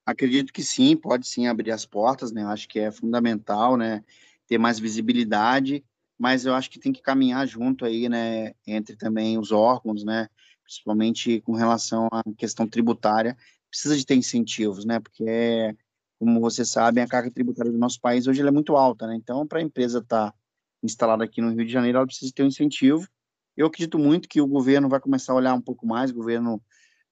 Acredito 0.07 0.53
que 0.53 0.63
sim, 0.63 0.95
pode 0.97 1.27
sim 1.27 1.47
abrir 1.47 1.73
as 1.73 1.87
portas, 1.87 2.31
né? 2.31 2.43
Eu 2.43 2.49
acho 2.49 2.69
que 2.69 2.79
é 2.79 2.93
fundamental, 2.93 3.77
né, 3.77 4.05
ter 4.47 4.59
mais 4.59 4.79
visibilidade 4.79 5.83
mas 6.21 6.45
eu 6.45 6.55
acho 6.55 6.69
que 6.71 6.79
tem 6.79 6.93
que 6.93 7.01
caminhar 7.01 7.49
junto 7.49 7.83
aí, 7.83 8.07
né, 8.07 8.53
entre 8.67 8.95
também 8.95 9.39
os 9.39 9.51
órgãos, 9.51 10.05
né, 10.05 10.29
principalmente 10.63 11.41
com 11.41 11.55
relação 11.55 12.09
à 12.13 12.23
questão 12.37 12.69
tributária, 12.69 13.35
precisa 13.71 13.97
de 13.97 14.05
ter 14.05 14.15
incentivos, 14.15 14.85
né, 14.85 15.01
porque 15.01 15.25
é, 15.27 15.75
como 16.19 16.41
vocês 16.41 16.71
sabem, 16.71 17.03
a 17.03 17.09
carga 17.09 17.31
tributária 17.31 17.73
do 17.73 17.79
nosso 17.79 18.01
país 18.01 18.27
hoje 18.27 18.43
é 18.43 18.51
muito 18.51 18.77
alta, 18.77 19.07
né, 19.07 19.15
então 19.15 19.47
para 19.47 19.61
a 19.61 19.63
empresa 19.63 19.99
estar 19.99 20.31
tá 20.31 20.35
instalada 20.83 21.25
aqui 21.25 21.41
no 21.41 21.51
Rio 21.51 21.65
de 21.65 21.73
Janeiro, 21.73 21.99
ela 21.99 22.07
precisa 22.07 22.33
ter 22.35 22.43
um 22.43 22.47
incentivo. 22.47 23.07
Eu 23.57 23.67
acredito 23.67 23.99
muito 23.99 24.29
que 24.29 24.41
o 24.41 24.47
governo 24.47 24.89
vai 24.89 24.99
começar 24.99 25.33
a 25.33 25.37
olhar 25.37 25.55
um 25.55 25.61
pouco 25.61 25.87
mais, 25.87 26.11
o 26.11 26.15
governo 26.15 26.63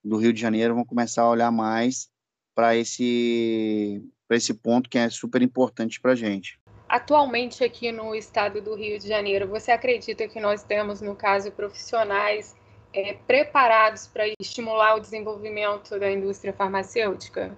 do 0.03 0.17
Rio 0.17 0.33
de 0.33 0.41
Janeiro 0.41 0.75
vão 0.75 0.85
começar 0.85 1.23
a 1.23 1.31
olhar 1.31 1.50
mais 1.50 2.09
para 2.55 2.77
esse 2.77 4.03
esse 4.31 4.53
ponto 4.53 4.91
que 4.91 4.99
é 4.99 5.09
super 5.09 5.41
importante 5.41 6.00
para 6.00 6.12
a 6.12 6.15
gente. 6.15 6.61
Atualmente 6.88 7.62
aqui 7.62 7.93
no 7.93 8.15
estado 8.15 8.61
do 8.61 8.75
Rio 8.75 8.99
de 8.99 9.07
Janeiro, 9.07 9.49
você 9.49 9.71
acredita 9.71 10.27
que 10.29 10.41
nós 10.41 10.62
temos, 10.62 11.00
no 11.00 11.15
caso, 11.15 11.50
profissionais 11.53 12.55
é, 12.92 13.14
preparados 13.14 14.07
para 14.07 14.25
estimular 14.40 14.97
o 14.97 15.00
desenvolvimento 15.00 15.99
da 15.99 16.11
indústria 16.11 16.52
farmacêutica? 16.52 17.57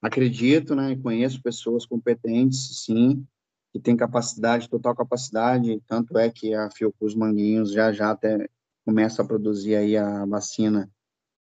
Acredito, 0.00 0.74
né? 0.74 0.96
Conheço 1.02 1.42
pessoas 1.42 1.84
competentes, 1.84 2.84
sim, 2.84 3.26
que 3.72 3.80
têm 3.80 3.96
capacidade, 3.96 4.68
total 4.68 4.94
capacidade. 4.94 5.80
Tanto 5.86 6.16
é 6.16 6.30
que 6.30 6.54
a 6.54 6.70
Fiocruz 6.70 7.14
Manguinhos 7.14 7.72
já 7.72 7.92
já 7.92 8.10
até 8.10 8.48
começa 8.84 9.22
a 9.22 9.24
produzir 9.24 9.74
aí 9.74 9.96
a 9.96 10.24
vacina 10.24 10.90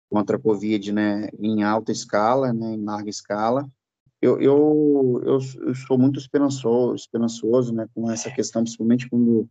contra 0.08 0.37
a 0.37 0.40
Covid, 0.40 0.92
né, 0.92 1.28
em 1.38 1.62
alta 1.62 1.92
escala, 1.92 2.52
né, 2.52 2.75
em 2.75 2.85
larga 2.85 3.11
escala. 3.11 3.68
Eu, 4.23 4.40
eu, 4.40 5.23
eu, 5.25 5.38
eu 5.66 5.75
sou 5.75 5.99
muito 5.99 6.18
esperançoso, 6.18 6.94
esperançoso, 6.94 7.75
né, 7.75 7.87
com 7.94 8.11
essa 8.11 8.30
questão, 8.30 8.62
principalmente 8.62 9.08
quando 9.11 9.49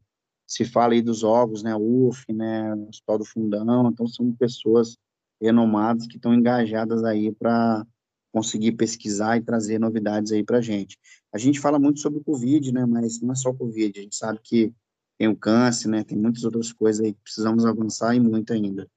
se 0.48 0.64
fala 0.64 0.94
aí 0.94 1.02
dos 1.02 1.24
órgãos, 1.24 1.64
né, 1.64 1.76
UF, 1.76 2.32
né, 2.32 2.74
Hospital 2.90 3.18
do 3.20 3.26
Fundão, 3.26 3.90
então 3.90 4.08
são 4.08 4.32
pessoas 4.34 4.98
renomadas 5.42 6.08
que 6.08 6.16
estão 6.16 6.34
engajadas 6.34 7.04
aí 7.04 7.32
para 7.32 7.86
conseguir 8.32 8.74
pesquisar 8.74 9.38
e 9.38 9.42
trazer 9.42 9.80
novidades 9.80 10.32
aí 10.32 10.44
para 10.44 10.58
a 10.58 10.62
gente. 10.62 10.98
A 11.34 11.38
gente 11.38 11.60
fala 11.60 11.80
muito 11.80 12.00
sobre 12.00 12.20
o 12.20 12.24
Covid, 12.24 12.72
né, 12.72 12.86
mas 12.86 13.22
não 13.22 13.32
é 13.32 13.36
só 13.36 13.50
o 13.50 13.56
Covid, 13.56 14.00
a 14.00 14.04
gente 14.04 14.16
sabe 14.16 14.40
que 14.44 14.72
tem 15.18 15.28
o 15.28 15.36
câncer, 15.36 15.88
né, 15.88 16.04
tem 16.04 16.18
muitas 16.18 16.44
outras 16.44 16.72
coisas 16.72 17.04
aí 17.04 17.14
que 17.14 17.22
precisamos 17.22 17.66
avançar 17.66 18.16
e 18.16 18.20
muito 18.20 18.54
ainda. 18.54 18.88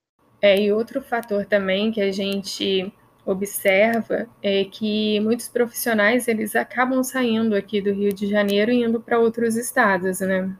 É, 0.41 0.61
e 0.61 0.73
outro 0.73 1.01
fator 1.01 1.47
também 1.47 1.91
que 1.91 2.01
a 2.01 2.13
gente 2.13 2.93
observa 3.25 4.27
é 4.43 4.65
que 4.65 5.21
muitos 5.21 5.49
profissionais 5.49 6.29
eles 6.29 6.57
acabam 6.57 7.03
saindo 7.03 7.55
aqui 7.55 7.81
do 7.81 7.93
Rio 7.93 8.13
de 8.13 8.27
Janeiro 8.27 8.71
e 8.71 8.83
indo 8.83 9.01
para 9.01 9.19
outros 9.19 9.57
estados, 9.57 10.21
né? 10.21 10.57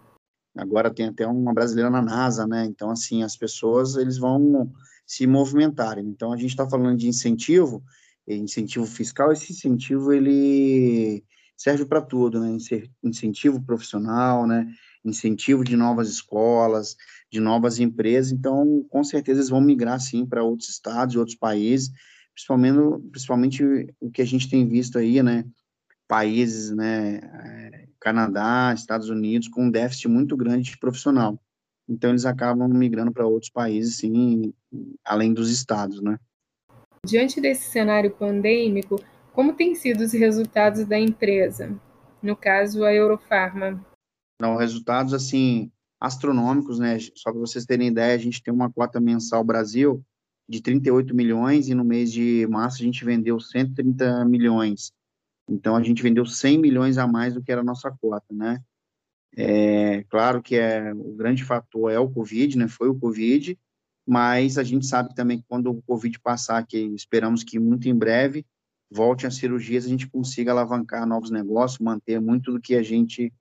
Agora 0.59 0.93
tem 0.93 1.07
até 1.07 1.27
uma 1.27 1.55
brasileira 1.55 1.91
na 1.91 2.03
NASA, 2.03 2.47
né? 2.47 2.65
Então 2.67 2.91
assim 2.91 3.23
as 3.23 3.37
pessoas 3.37 3.97
eles 3.97 4.19
vão 4.19 4.71
se 5.07 5.27
movimentarem. 5.27 6.07
Então 6.07 6.33
a 6.33 6.37
gente 6.37 6.51
está 6.51 6.69
falando 6.69 6.99
de 6.99 7.09
incentivo, 7.09 7.83
incentivo 8.27 8.87
fiscal. 8.87 9.33
Esse 9.33 9.53
incentivo 9.53 10.13
ele 10.13 11.25
serve 11.57 11.85
para 11.87 12.01
tudo, 12.03 12.41
né? 12.41 12.57
Incentivo 13.03 13.63
profissional, 13.63 14.47
né? 14.47 14.67
Incentivo 15.05 15.65
de 15.65 15.77
novas 15.77 16.09
escolas, 16.09 16.97
de 17.31 17.41
novas 17.41 17.79
empresas, 17.79 18.33
então 18.33 18.85
com 18.89 19.05
certeza 19.05 19.41
eles 19.41 19.51
vão 19.51 19.61
migrar 19.61 20.01
sim 20.01 20.27
para 20.27 20.43
outros 20.43 20.69
estados, 20.71 21.15
outros 21.17 21.37
países, 21.37 21.91
principalmente, 22.35 23.09
principalmente 23.11 23.65
o 24.01 24.11
que 24.11 24.23
a 24.23 24.25
gente 24.25 24.49
tem 24.49 24.67
visto 24.67 24.99
aí, 24.99 25.23
né, 25.23 25.45
países, 26.09 26.71
né, 26.75 27.17
eh, 27.17 27.88
Canadá, 28.01 28.73
Estados 28.75 29.09
Unidos, 29.09 29.49
com 29.49 29.65
um 29.65 29.71
déficit 29.71 30.09
muito 30.09 30.37
grande 30.37 30.71
de 30.71 30.79
profissional. 30.79 31.39
Então 31.89 32.11
eles 32.11 32.25
acabam 32.25 32.69
migrando 32.69 33.13
para 33.13 33.27
outros 33.27 33.51
países, 33.51 33.97
sim, 33.97 34.53
além 35.05 35.33
dos 35.33 35.51
estados, 35.51 36.01
né. 36.03 36.19
Diante 37.05 37.41
desse 37.41 37.71
cenário 37.71 38.11
pandêmico, 38.11 39.03
como 39.33 39.55
têm 39.55 39.75
sido 39.75 40.03
os 40.03 40.13
resultados 40.13 40.85
da 40.85 40.99
empresa? 40.99 41.75
No 42.23 42.37
caso, 42.37 42.85
a 42.85 42.93
Eurofarma. 42.93 43.85
Não, 44.41 44.57
resultados, 44.57 45.15
assim, 45.15 45.71
astronômicos, 46.01 46.79
né? 46.79 46.99
Só 47.15 47.31
para 47.31 47.41
vocês 47.41 47.65
terem 47.65 47.89
ideia, 47.89 48.15
a 48.15 48.19
gente 48.19 48.43
tem 48.43 48.53
uma 48.53 48.71
cota 48.71 49.01
mensal 49.01 49.43
Brasil 49.43 50.05
de 50.49 50.63
38 50.63 51.15
milhões 51.15 51.69
e 51.69 51.75
no 51.75 51.85
mês 51.85 52.11
de 52.11 52.47
março 52.49 52.83
a 52.83 52.85
gente 52.85 53.05
vendeu 53.05 53.39
130 53.39 54.25
milhões. 54.25 54.93
Então 55.49 55.77
a 55.77 55.83
gente 55.83 56.03
vendeu 56.03 56.27
100 56.27 56.59
milhões 56.59 56.99
a 56.99 57.07
mais 57.07 57.35
do 57.35 57.43
que 57.43 57.51
era 57.51 57.61
a 57.61 57.65
nossa 57.65 57.91
cota, 57.91 58.27
né? 58.33 58.61
É, 59.37 60.03
claro 60.05 60.43
que 60.43 60.57
é 60.57 60.93
o 60.93 61.15
grande 61.15 61.45
fator 61.45 61.91
é 61.91 61.99
o 61.99 62.11
Covid, 62.11 62.59
né? 62.59 62.69
Foi 62.69 62.89
o 62.89 62.99
Covid, 62.99 63.59
mas 64.07 64.59
a 64.59 64.63
gente 64.63 64.87
sabe 64.87 65.15
também 65.15 65.39
que 65.39 65.45
quando 65.49 65.71
o 65.71 65.83
Covid 65.83 66.19
passar, 66.21 66.67
que 66.67 66.79
esperamos 66.79 67.45
que 67.45 67.59
muito 67.59 67.89
em 67.89 67.95
breve 67.95 68.45
volte 68.91 69.27
às 69.27 69.37
cirurgias, 69.37 69.85
a 69.85 69.89
gente 69.89 70.09
consiga 70.09 70.51
alavancar 70.51 71.07
novos 71.07 71.31
negócios, 71.31 71.79
manter 71.79 72.21
muito 72.21 72.53
do 72.53 72.61
que 72.61 72.75
a 72.75 72.83
gente 72.83 73.33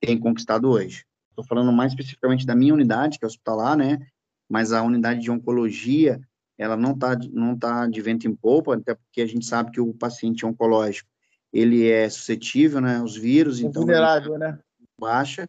tem 0.00 0.18
conquistado 0.18 0.68
hoje. 0.68 1.04
Estou 1.30 1.44
falando 1.44 1.72
mais 1.72 1.92
especificamente 1.92 2.46
da 2.46 2.56
minha 2.56 2.74
unidade, 2.74 3.18
que 3.18 3.24
é 3.24 3.28
hospitalar, 3.28 3.76
né? 3.76 4.04
Mas 4.48 4.72
a 4.72 4.82
unidade 4.82 5.20
de 5.20 5.30
oncologia, 5.30 6.20
ela 6.58 6.76
não 6.76 6.92
está 6.92 7.16
não 7.32 7.56
tá 7.56 7.86
de 7.86 8.00
vento 8.00 8.26
em 8.26 8.34
polpa, 8.34 8.74
até 8.74 8.94
porque 8.94 9.20
a 9.20 9.26
gente 9.26 9.46
sabe 9.46 9.70
que 9.70 9.80
o 9.80 9.94
paciente 9.94 10.44
oncológico, 10.44 11.08
ele 11.52 11.88
é 11.88 12.08
suscetível, 12.08 12.80
né, 12.80 12.98
aos 12.98 13.16
vírus, 13.16 13.60
é 13.60 13.64
então 13.64 13.82
vulnerável, 13.82 14.38
né? 14.38 14.58
Baixa. 14.98 15.48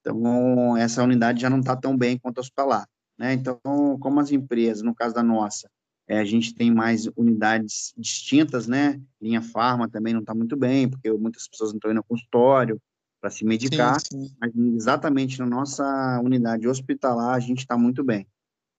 Então 0.00 0.76
essa 0.76 1.02
unidade 1.02 1.40
já 1.40 1.50
não 1.50 1.60
está 1.60 1.74
tão 1.74 1.96
bem 1.96 2.18
quanto 2.18 2.38
a 2.38 2.40
hospitalar, 2.40 2.88
né? 3.18 3.32
Então, 3.32 3.58
como 4.00 4.20
as 4.20 4.30
empresas, 4.30 4.82
no 4.82 4.94
caso 4.94 5.14
da 5.14 5.22
nossa, 5.22 5.68
é, 6.08 6.18
a 6.18 6.24
gente 6.24 6.54
tem 6.54 6.70
mais 6.70 7.08
unidades 7.16 7.92
distintas, 7.96 8.68
né? 8.68 9.00
Linha 9.20 9.42
farma 9.42 9.88
também 9.88 10.14
não 10.14 10.20
está 10.20 10.34
muito 10.34 10.56
bem, 10.56 10.88
porque 10.88 11.10
muitas 11.12 11.48
pessoas 11.48 11.70
não 11.70 11.78
estão 11.78 11.90
indo 11.90 11.98
ao 11.98 12.04
consultório, 12.04 12.80
para 13.20 13.30
se 13.30 13.44
medicar, 13.44 14.00
sim, 14.00 14.26
sim. 14.26 14.36
mas 14.40 14.52
exatamente 14.54 15.38
na 15.40 15.46
nossa 15.46 16.20
unidade 16.22 16.68
hospitalar 16.68 17.34
a 17.34 17.40
gente 17.40 17.58
está 17.58 17.76
muito 17.76 18.04
bem 18.04 18.26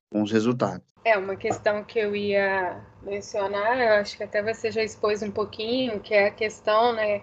com 0.10 0.22
os 0.22 0.32
resultados. 0.32 0.88
É 1.04 1.18
uma 1.18 1.36
questão 1.36 1.84
que 1.84 2.00
eu 2.00 2.16
ia 2.16 2.82
mencionar, 3.08 3.80
eu 3.80 3.94
acho 3.94 4.18
que 4.18 4.24
até 4.24 4.42
você 4.44 4.72
já 4.72 4.84
expôs 4.84 5.24
um 5.24 5.32
pouquinho, 5.32 6.00
que 6.00 6.14
é 6.14 6.28
a 6.28 6.32
questão, 6.32 6.94
né, 6.94 7.22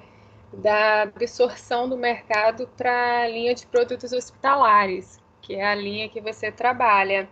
da 0.52 1.02
absorção 1.02 1.88
do 1.88 1.96
mercado 1.96 2.68
para 2.76 3.22
a 3.22 3.28
linha 3.28 3.54
de 3.54 3.66
produtos 3.66 4.12
hospitalares, 4.12 5.20
que 5.42 5.54
é 5.54 5.66
a 5.66 5.74
linha 5.74 6.08
que 6.08 6.20
você 6.20 6.50
trabalha. 6.50 7.28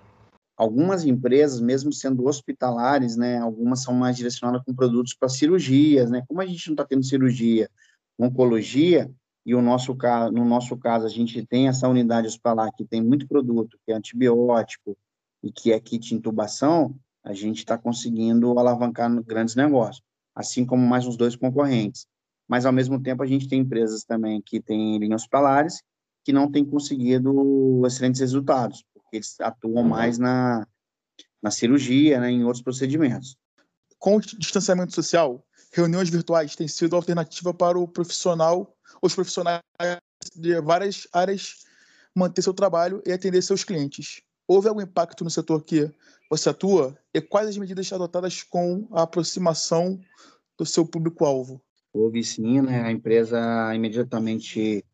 Algumas 0.56 1.04
empresas, 1.04 1.60
mesmo 1.60 1.92
sendo 1.92 2.26
hospitalares, 2.26 3.16
né, 3.16 3.38
algumas 3.38 3.82
são 3.82 3.94
mais 3.94 4.16
direcionadas 4.16 4.62
com 4.64 4.74
produtos 4.74 5.14
para 5.14 5.28
cirurgias, 5.28 6.10
né? 6.10 6.22
Como 6.28 6.40
a 6.40 6.46
gente 6.46 6.68
não 6.68 6.74
está 6.74 6.84
tendo 6.84 7.02
cirurgia, 7.04 7.70
oncologia, 8.18 9.10
e 9.44 9.54
o 9.54 9.62
nosso 9.62 9.96
no 10.32 10.44
nosso 10.44 10.76
caso, 10.76 11.04
a 11.04 11.08
gente 11.08 11.44
tem 11.44 11.68
essa 11.68 11.88
unidade 11.88 12.28
hospitalar 12.28 12.70
que 12.76 12.84
tem 12.84 13.02
muito 13.02 13.26
produto, 13.26 13.78
que 13.84 13.92
é 13.92 13.96
antibiótico 13.96 14.96
e 15.42 15.50
que 15.50 15.72
é 15.72 15.80
kit 15.80 16.14
intubação, 16.14 16.94
a 17.22 17.32
gente 17.32 17.58
está 17.58 17.78
conseguindo 17.78 18.58
alavancar 18.58 19.10
grandes 19.22 19.54
negócios, 19.54 20.02
assim 20.34 20.64
como 20.64 20.86
mais 20.86 21.06
uns 21.06 21.16
dois 21.16 21.36
concorrentes. 21.36 22.06
Mas, 22.48 22.66
ao 22.66 22.72
mesmo 22.72 23.00
tempo, 23.00 23.22
a 23.22 23.26
gente 23.26 23.48
tem 23.48 23.60
empresas 23.60 24.04
também 24.04 24.42
que 24.42 24.60
têm 24.60 24.98
linhas 24.98 25.22
hospitalares 25.22 25.82
que 26.24 26.32
não 26.32 26.50
têm 26.50 26.64
conseguido 26.64 27.82
excelentes 27.86 28.20
resultados, 28.20 28.84
porque 28.94 29.16
eles 29.16 29.40
atuam 29.40 29.82
mais 29.82 30.18
na, 30.18 30.66
na 31.42 31.50
cirurgia, 31.50 32.20
né, 32.20 32.30
em 32.30 32.44
outros 32.44 32.62
procedimentos. 32.62 33.36
Com 33.98 34.16
o 34.16 34.20
distanciamento 34.20 34.94
social, 34.94 35.44
reuniões 35.72 36.08
virtuais 36.08 36.54
têm 36.54 36.68
sido 36.68 36.94
alternativa 36.94 37.52
para 37.52 37.78
o 37.78 37.88
profissional 37.88 38.76
os 39.00 39.14
profissionais 39.14 39.62
de 40.36 40.60
várias 40.60 41.08
áreas 41.12 41.64
manter 42.14 42.42
seu 42.42 42.54
trabalho 42.54 43.02
e 43.06 43.12
atender 43.12 43.42
seus 43.42 43.64
clientes. 43.64 44.22
Houve 44.52 44.68
algum 44.68 44.82
impacto 44.82 45.24
no 45.24 45.30
setor 45.30 45.64
que 45.64 45.90
você 46.28 46.50
atua? 46.50 46.94
E 47.14 47.22
quais 47.22 47.48
as 47.48 47.56
medidas 47.56 47.90
adotadas 47.90 48.42
com 48.42 48.86
a 48.92 49.00
aproximação 49.00 49.98
do 50.58 50.66
seu 50.66 50.86
público-alvo? 50.86 51.58
Houve 51.90 52.22
sim, 52.22 52.60
né? 52.60 52.82
A 52.82 52.92
empresa 52.92 53.74
imediatamente, 53.74 54.84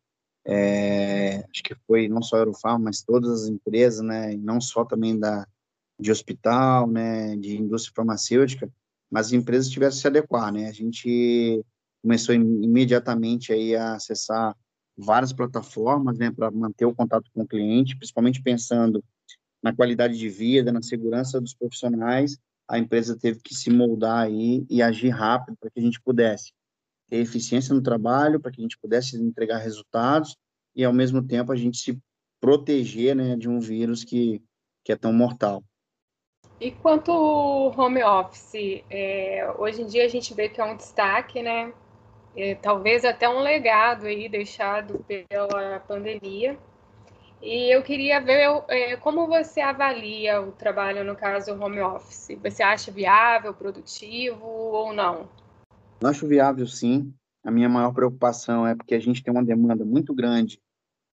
é, 0.45 1.43
acho 1.51 1.61
que 1.61 1.75
foi 1.85 2.07
não 2.07 2.21
só 2.21 2.37
a 2.37 2.39
Eurofarm, 2.39 2.83
mas 2.83 3.01
todas 3.01 3.43
as 3.43 3.49
empresas, 3.49 3.99
né? 3.99 4.33
não 4.37 4.61
só 4.61 4.85
também 4.85 5.19
da 5.19 5.45
de 5.99 6.09
hospital, 6.09 6.87
né? 6.87 7.35
De 7.35 7.57
indústria 7.57 7.93
farmacêutica, 7.93 8.71
mas 9.11 9.27
as 9.27 9.33
empresas 9.33 9.69
tiveram 9.69 9.91
que 9.91 9.99
se 9.99 10.07
adequar, 10.07 10.53
né? 10.53 10.69
A 10.69 10.71
gente 10.71 11.61
começou 12.01 12.33
imediatamente 12.33 13.51
aí 13.51 13.75
a 13.75 13.95
acessar 13.95 14.55
várias 14.97 15.33
plataformas, 15.33 16.17
né, 16.17 16.31
para 16.31 16.49
manter 16.49 16.85
o 16.85 16.95
contato 16.95 17.29
com 17.33 17.41
o 17.41 17.47
cliente, 17.47 17.97
principalmente 17.97 18.41
pensando 18.41 19.03
na 19.61 19.75
qualidade 19.75 20.17
de 20.17 20.29
vida, 20.29 20.71
na 20.71 20.81
segurança 20.81 21.39
dos 21.39 21.53
profissionais, 21.53 22.37
a 22.67 22.77
empresa 22.77 23.17
teve 23.17 23.39
que 23.41 23.55
se 23.55 23.69
moldar 23.69 24.25
aí 24.25 24.65
e 24.69 24.81
agir 24.81 25.09
rápido 25.09 25.57
para 25.59 25.69
que 25.69 25.79
a 25.79 25.83
gente 25.83 25.99
pudesse 26.01 26.51
ter 27.09 27.17
eficiência 27.17 27.73
no 27.73 27.81
trabalho, 27.81 28.39
para 28.39 28.51
que 28.51 28.61
a 28.61 28.63
gente 28.63 28.77
pudesse 28.77 29.17
entregar 29.17 29.57
resultados 29.57 30.37
e 30.75 30.85
ao 30.85 30.93
mesmo 30.93 31.25
tempo 31.25 31.51
a 31.51 31.55
gente 31.55 31.77
se 31.77 31.99
proteger 32.39 33.15
né, 33.15 33.35
de 33.35 33.49
um 33.49 33.59
vírus 33.59 34.03
que, 34.03 34.41
que 34.83 34.91
é 34.91 34.95
tão 34.95 35.11
mortal. 35.11 35.63
E 36.59 36.71
quanto 36.71 37.11
ao 37.11 37.79
home 37.79 38.03
office, 38.03 38.83
é, 38.89 39.51
hoje 39.57 39.81
em 39.81 39.87
dia 39.87 40.05
a 40.05 40.07
gente 40.07 40.33
vê 40.33 40.49
que 40.49 40.59
é 40.59 40.63
um 40.63 40.75
destaque, 40.75 41.41
né? 41.41 41.73
É, 42.35 42.55
talvez 42.55 43.03
até 43.03 43.27
um 43.27 43.39
legado 43.39 44.05
aí 44.05 44.29
deixado 44.29 45.03
pela 45.07 45.79
pandemia. 45.79 46.57
E 47.41 47.73
eu 47.73 47.81
queria 47.81 48.19
ver 48.19 48.47
é, 48.67 48.97
como 48.97 49.27
você 49.27 49.61
avalia 49.61 50.41
o 50.41 50.51
trabalho, 50.51 51.05
no 51.05 51.15
caso, 51.15 51.53
home 51.53 51.79
office. 51.79 52.37
Você 52.43 52.61
acha 52.61 52.91
viável, 52.91 53.53
produtivo 53.53 54.45
ou 54.45 54.93
não? 54.93 55.29
Eu 56.01 56.07
acho 56.07 56.27
viável, 56.27 56.67
sim. 56.67 57.13
A 57.43 57.49
minha 57.49 57.69
maior 57.69 57.93
preocupação 57.93 58.67
é 58.67 58.75
porque 58.75 58.93
a 58.93 58.99
gente 58.99 59.23
tem 59.23 59.31
uma 59.31 59.43
demanda 59.43 59.85
muito 59.85 60.13
grande 60.13 60.59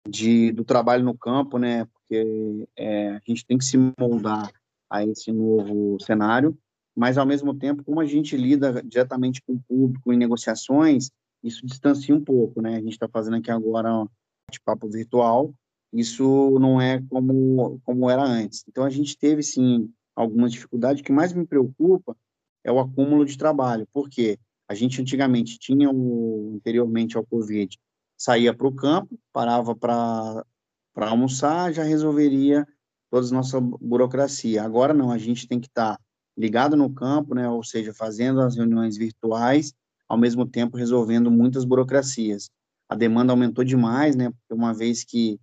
de, 0.09 0.50
do 0.52 0.64
trabalho 0.64 1.04
no 1.04 1.16
campo, 1.16 1.59
né? 1.59 1.85
Porque 1.87 2.68
é, 2.76 3.11
a 3.11 3.23
gente 3.26 3.47
tem 3.47 3.56
que 3.56 3.64
se 3.64 3.78
moldar 3.99 4.50
a 4.90 5.04
esse 5.04 5.30
novo 5.33 5.99
cenário, 6.00 6.56
mas 6.97 7.18
ao 7.18 7.26
mesmo 7.26 7.54
tempo, 7.54 7.85
como 7.85 8.00
a 8.00 8.06
gente 8.06 8.37
lida 8.37 8.83
diretamente 8.85 9.42
com 9.42 9.54
o 9.54 9.62
público 9.68 10.12
em 10.12 10.16
negociações, 10.16 11.11
isso 11.42 11.64
distancia 11.64 12.14
um 12.14 12.23
pouco, 12.23 12.61
né? 12.61 12.76
A 12.76 12.80
gente 12.80 12.92
está 12.92 13.09
fazendo 13.09 13.37
aqui 13.37 13.50
agora 13.50 13.92
um 13.92 14.09
bate-papo 14.49 14.88
virtual, 14.88 15.52
isso 15.93 16.59
não 16.59 16.81
é 16.81 17.02
como, 17.09 17.81
como 17.85 18.11
era 18.11 18.23
antes. 18.23 18.64
Então, 18.69 18.85
a 18.85 18.90
gente 18.90 19.16
teve, 19.16 19.43
sim, 19.43 19.90
algumas 20.14 20.52
dificuldades. 20.52 21.00
O 21.00 21.05
que 21.05 21.12
mais 21.12 21.33
me 21.33 21.47
preocupa 21.47 22.16
é 22.64 22.73
o 22.73 22.81
acúmulo 22.81 23.25
de 23.25 23.38
trabalho, 23.38 23.87
porque 23.93 24.38
a 24.69 24.75
gente 24.75 25.00
antigamente 25.00 25.59
tinha, 25.59 25.90
o, 25.90 26.55
anteriormente 26.57 27.16
ao 27.16 27.25
Covid, 27.25 27.78
saía 28.16 28.55
para 28.55 28.66
o 28.66 28.75
campo, 28.75 29.19
parava 29.33 29.75
para 29.76 30.45
almoçar, 30.97 31.73
já 31.73 31.83
resolveria 31.83 32.66
toda 33.11 33.26
a 33.26 33.31
nossa 33.31 33.61
burocracia. 33.61 34.62
Agora 34.62 34.93
não, 34.93 35.11
a 35.11 35.19
gente 35.19 35.47
tem 35.47 35.61
que 35.61 35.69
estar 35.69 35.97
tá 35.97 36.02
ligado 36.37 36.76
no 36.76 36.93
campo, 36.93 37.35
né, 37.35 37.49
ou 37.49 37.62
seja, 37.62 37.95
fazendo 37.95 38.40
as 38.40 38.57
reuniões 38.57 38.97
virtuais, 38.97 39.73
ao 40.09 40.19
mesmo 40.19 40.47
tempo 40.47 40.76
resolvendo 40.76 41.31
muitas 41.31 41.64
burocracias. 41.64 42.50
A 42.88 42.95
demanda 42.95 43.33
aumentou 43.33 43.64
demais, 43.64 44.16
né, 44.16 44.31
porque 44.31 44.55
uma 44.55 44.75
vez 44.75 45.05
que, 45.05 45.38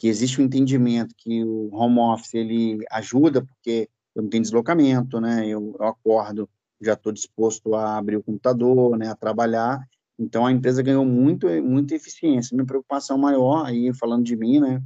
que 0.00 0.08
existe 0.08 0.40
um 0.40 0.44
entendimento 0.46 1.14
que 1.14 1.44
o 1.44 1.68
home 1.74 1.98
office 1.98 2.32
ele 2.32 2.78
ajuda, 2.90 3.44
porque 3.44 3.86
eu 4.14 4.22
não 4.22 4.30
tenho 4.30 4.42
deslocamento, 4.42 5.20
né, 5.20 5.46
eu, 5.46 5.76
eu 5.78 5.86
acordo, 5.86 6.48
já 6.80 6.94
estou 6.94 7.12
disposto 7.12 7.74
a 7.74 7.98
abrir 7.98 8.16
o 8.16 8.22
computador, 8.22 8.96
né, 8.96 9.08
a 9.08 9.14
trabalhar, 9.14 9.86
então 10.18 10.46
a 10.46 10.52
empresa 10.52 10.82
ganhou 10.82 11.04
muito, 11.04 11.46
muita 11.62 11.94
eficiência. 11.94 12.54
Minha 12.54 12.66
preocupação 12.66 13.18
maior, 13.18 13.66
aí 13.66 13.92
falando 13.92 14.24
de 14.24 14.34
mim, 14.34 14.58
né, 14.58 14.82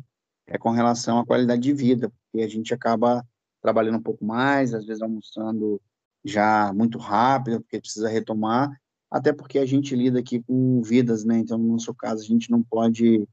é 0.49 0.59
com 0.59 0.71
relação 0.71 1.21
à 1.21 1.25
qualidade 1.25 1.62
de 1.62 1.73
vida, 1.73 2.11
porque 2.11 2.44
a 2.44 2.49
gente 2.49 2.75
acaba 2.75 3.25
trabalhando 3.62 3.99
um 3.99 4.02
pouco 4.02 4.25
mais, 4.25 4.75
às 4.75 4.85
vezes 4.85 5.00
almoçando 5.00 5.80
já 6.25 6.73
muito 6.75 6.99
rápido, 6.99 7.61
porque 7.61 7.78
precisa 7.78 8.09
retomar, 8.09 8.68
até 9.09 9.33
porque 9.33 9.61
a 9.61 9.66
gente 9.66 9.94
lida 9.94 10.18
aqui 10.18 10.42
com 10.42 10.83
vidas, 10.83 11.25
né? 11.25 11.38
Então, 11.38 11.56
no 11.56 11.75
nosso 11.75 11.94
caso, 11.94 12.21
a 12.21 12.26
gente 12.26 12.50
não 12.50 12.64
pode 12.64 13.25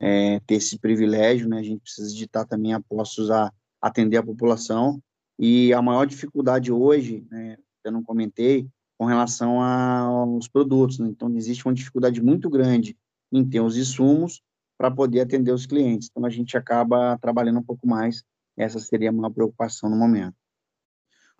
é, 0.00 0.40
ter 0.40 0.56
esse 0.56 0.78
privilégio, 0.78 1.48
né? 1.48 1.58
A 1.58 1.62
gente 1.62 1.80
precisa 1.80 2.14
de 2.14 2.24
estar 2.24 2.44
também 2.44 2.72
a 2.72 2.80
postos 2.80 3.30
a 3.30 3.52
atender 3.80 4.16
a 4.16 4.22
população. 4.22 5.00
E 5.38 5.72
a 5.72 5.82
maior 5.82 6.06
dificuldade 6.06 6.72
hoje, 6.72 7.26
né, 7.30 7.56
eu 7.84 7.92
não 7.92 8.02
comentei, 8.02 8.68
com 8.98 9.04
relação 9.04 9.60
aos 9.60 10.48
produtos. 10.48 10.98
Né? 10.98 11.08
Então, 11.08 11.34
existe 11.36 11.66
uma 11.66 11.74
dificuldade 11.74 12.22
muito 12.22 12.48
grande 12.48 12.96
em 13.30 13.44
ter 13.44 13.60
os 13.60 13.76
insumos 13.76 14.42
para 14.78 14.90
poder 14.90 15.20
atender 15.20 15.52
os 15.52 15.66
clientes. 15.66 16.08
Então, 16.10 16.24
a 16.24 16.30
gente 16.30 16.56
acaba 16.56 17.18
trabalhando 17.18 17.58
um 17.58 17.62
pouco 17.62 17.86
mais. 17.86 18.24
Essa 18.56 18.78
seria 18.78 19.10
a 19.10 19.12
maior 19.12 19.30
preocupação 19.30 19.90
no 19.90 19.96
momento. 19.96 20.34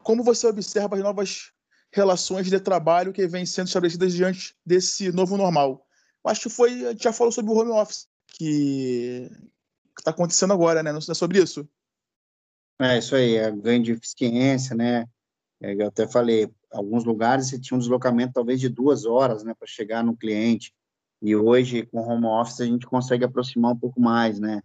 Como 0.03 0.23
você 0.23 0.47
observa 0.47 0.97
as 0.97 1.03
novas 1.03 1.53
relações 1.93 2.49
de 2.49 2.61
trabalho 2.61 3.13
que 3.13 3.27
vêm 3.27 3.47
sendo 3.47 3.69
estabelecidas 3.69 4.13
diante 4.13 4.55
desse 4.65 5.11
novo 5.11 5.37
normal? 5.37 5.87
Acho 6.25 6.43
que 6.43 6.49
foi, 6.49 6.87
a 6.87 6.91
gente 6.91 7.05
já 7.05 7.13
falou 7.13 7.33
sobre 7.33 7.51
o 7.53 7.55
home 7.55 7.71
office, 7.71 8.07
que 8.37 9.31
está 9.99 10.11
acontecendo 10.11 10.53
agora, 10.53 10.83
né? 10.83 10.93
Não 10.93 10.99
é 10.99 11.15
sobre 11.15 11.43
isso? 11.43 11.69
É, 12.81 12.99
isso 12.99 13.17
aí, 13.17 13.37
é 13.37 13.51
ganho 13.51 13.83
de 13.83 13.93
eficiência, 13.93 14.77
né? 14.77 15.07
É, 15.61 15.75
eu 15.75 15.89
até 15.89 16.07
falei, 16.07 16.51
alguns 16.71 17.05
lugares 17.05 17.49
você 17.49 17.59
tinha 17.59 17.77
um 17.77 17.81
deslocamento 17.81 18.35
talvez 18.35 18.61
de 18.61 18.69
duas 18.69 19.07
horas, 19.07 19.43
né, 19.43 19.55
para 19.59 19.67
chegar 19.67 20.05
no 20.05 20.17
cliente. 20.17 20.75
E 21.23 21.35
hoje, 21.35 21.87
com 21.87 22.01
home 22.01 22.27
office, 22.27 22.61
a 22.61 22.67
gente 22.67 22.87
consegue 22.87 23.25
aproximar 23.25 23.73
um 23.73 23.79
pouco 23.79 24.01
mais, 24.01 24.39
né? 24.39 24.61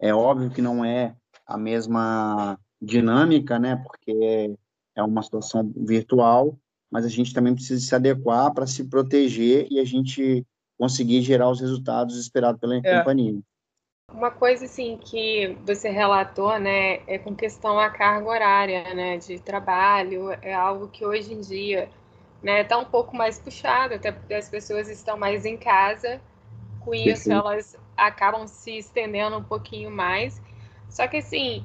É 0.00 0.14
óbvio 0.14 0.50
que 0.50 0.62
não 0.62 0.84
é 0.84 1.16
a 1.44 1.58
mesma 1.58 2.58
dinâmica, 2.80 3.58
né? 3.58 3.76
Porque 3.76 4.56
é 4.94 5.02
uma 5.02 5.22
situação 5.22 5.72
virtual, 5.76 6.56
mas 6.88 7.04
a 7.04 7.08
gente 7.08 7.34
também 7.34 7.54
precisa 7.54 7.84
se 7.84 7.94
adequar 7.94 8.54
para 8.54 8.66
se 8.66 8.84
proteger 8.84 9.66
e 9.70 9.80
a 9.80 9.84
gente 9.84 10.46
conseguir 10.78 11.22
gerar 11.22 11.50
os 11.50 11.60
resultados 11.60 12.16
esperados 12.16 12.60
pela 12.60 12.76
é. 12.76 12.98
companhia. 12.98 13.38
Uma 14.12 14.30
coisa 14.30 14.64
assim 14.64 14.96
que 14.96 15.56
você 15.66 15.90
relatou, 15.90 16.58
né, 16.58 17.00
é 17.06 17.18
com 17.18 17.34
questão 17.34 17.78
à 17.78 17.90
carga 17.90 18.26
horária, 18.26 18.94
né, 18.94 19.18
de 19.18 19.38
trabalho, 19.38 20.30
é 20.40 20.54
algo 20.54 20.88
que 20.88 21.04
hoje 21.04 21.34
em 21.34 21.40
dia 21.40 21.90
né? 22.42 22.64
Tá 22.64 22.78
um 22.78 22.84
pouco 22.84 23.16
mais 23.16 23.38
puxado, 23.38 23.94
até 23.94 24.12
porque 24.12 24.34
as 24.34 24.48
pessoas 24.48 24.88
estão 24.88 25.16
mais 25.16 25.44
em 25.44 25.56
casa. 25.56 26.20
Com 26.80 26.94
isso, 26.94 27.30
elas 27.30 27.76
acabam 27.96 28.46
se 28.46 28.78
estendendo 28.78 29.36
um 29.36 29.44
pouquinho 29.44 29.90
mais. 29.90 30.40
Só 30.88 31.06
que 31.06 31.18
assim, 31.18 31.64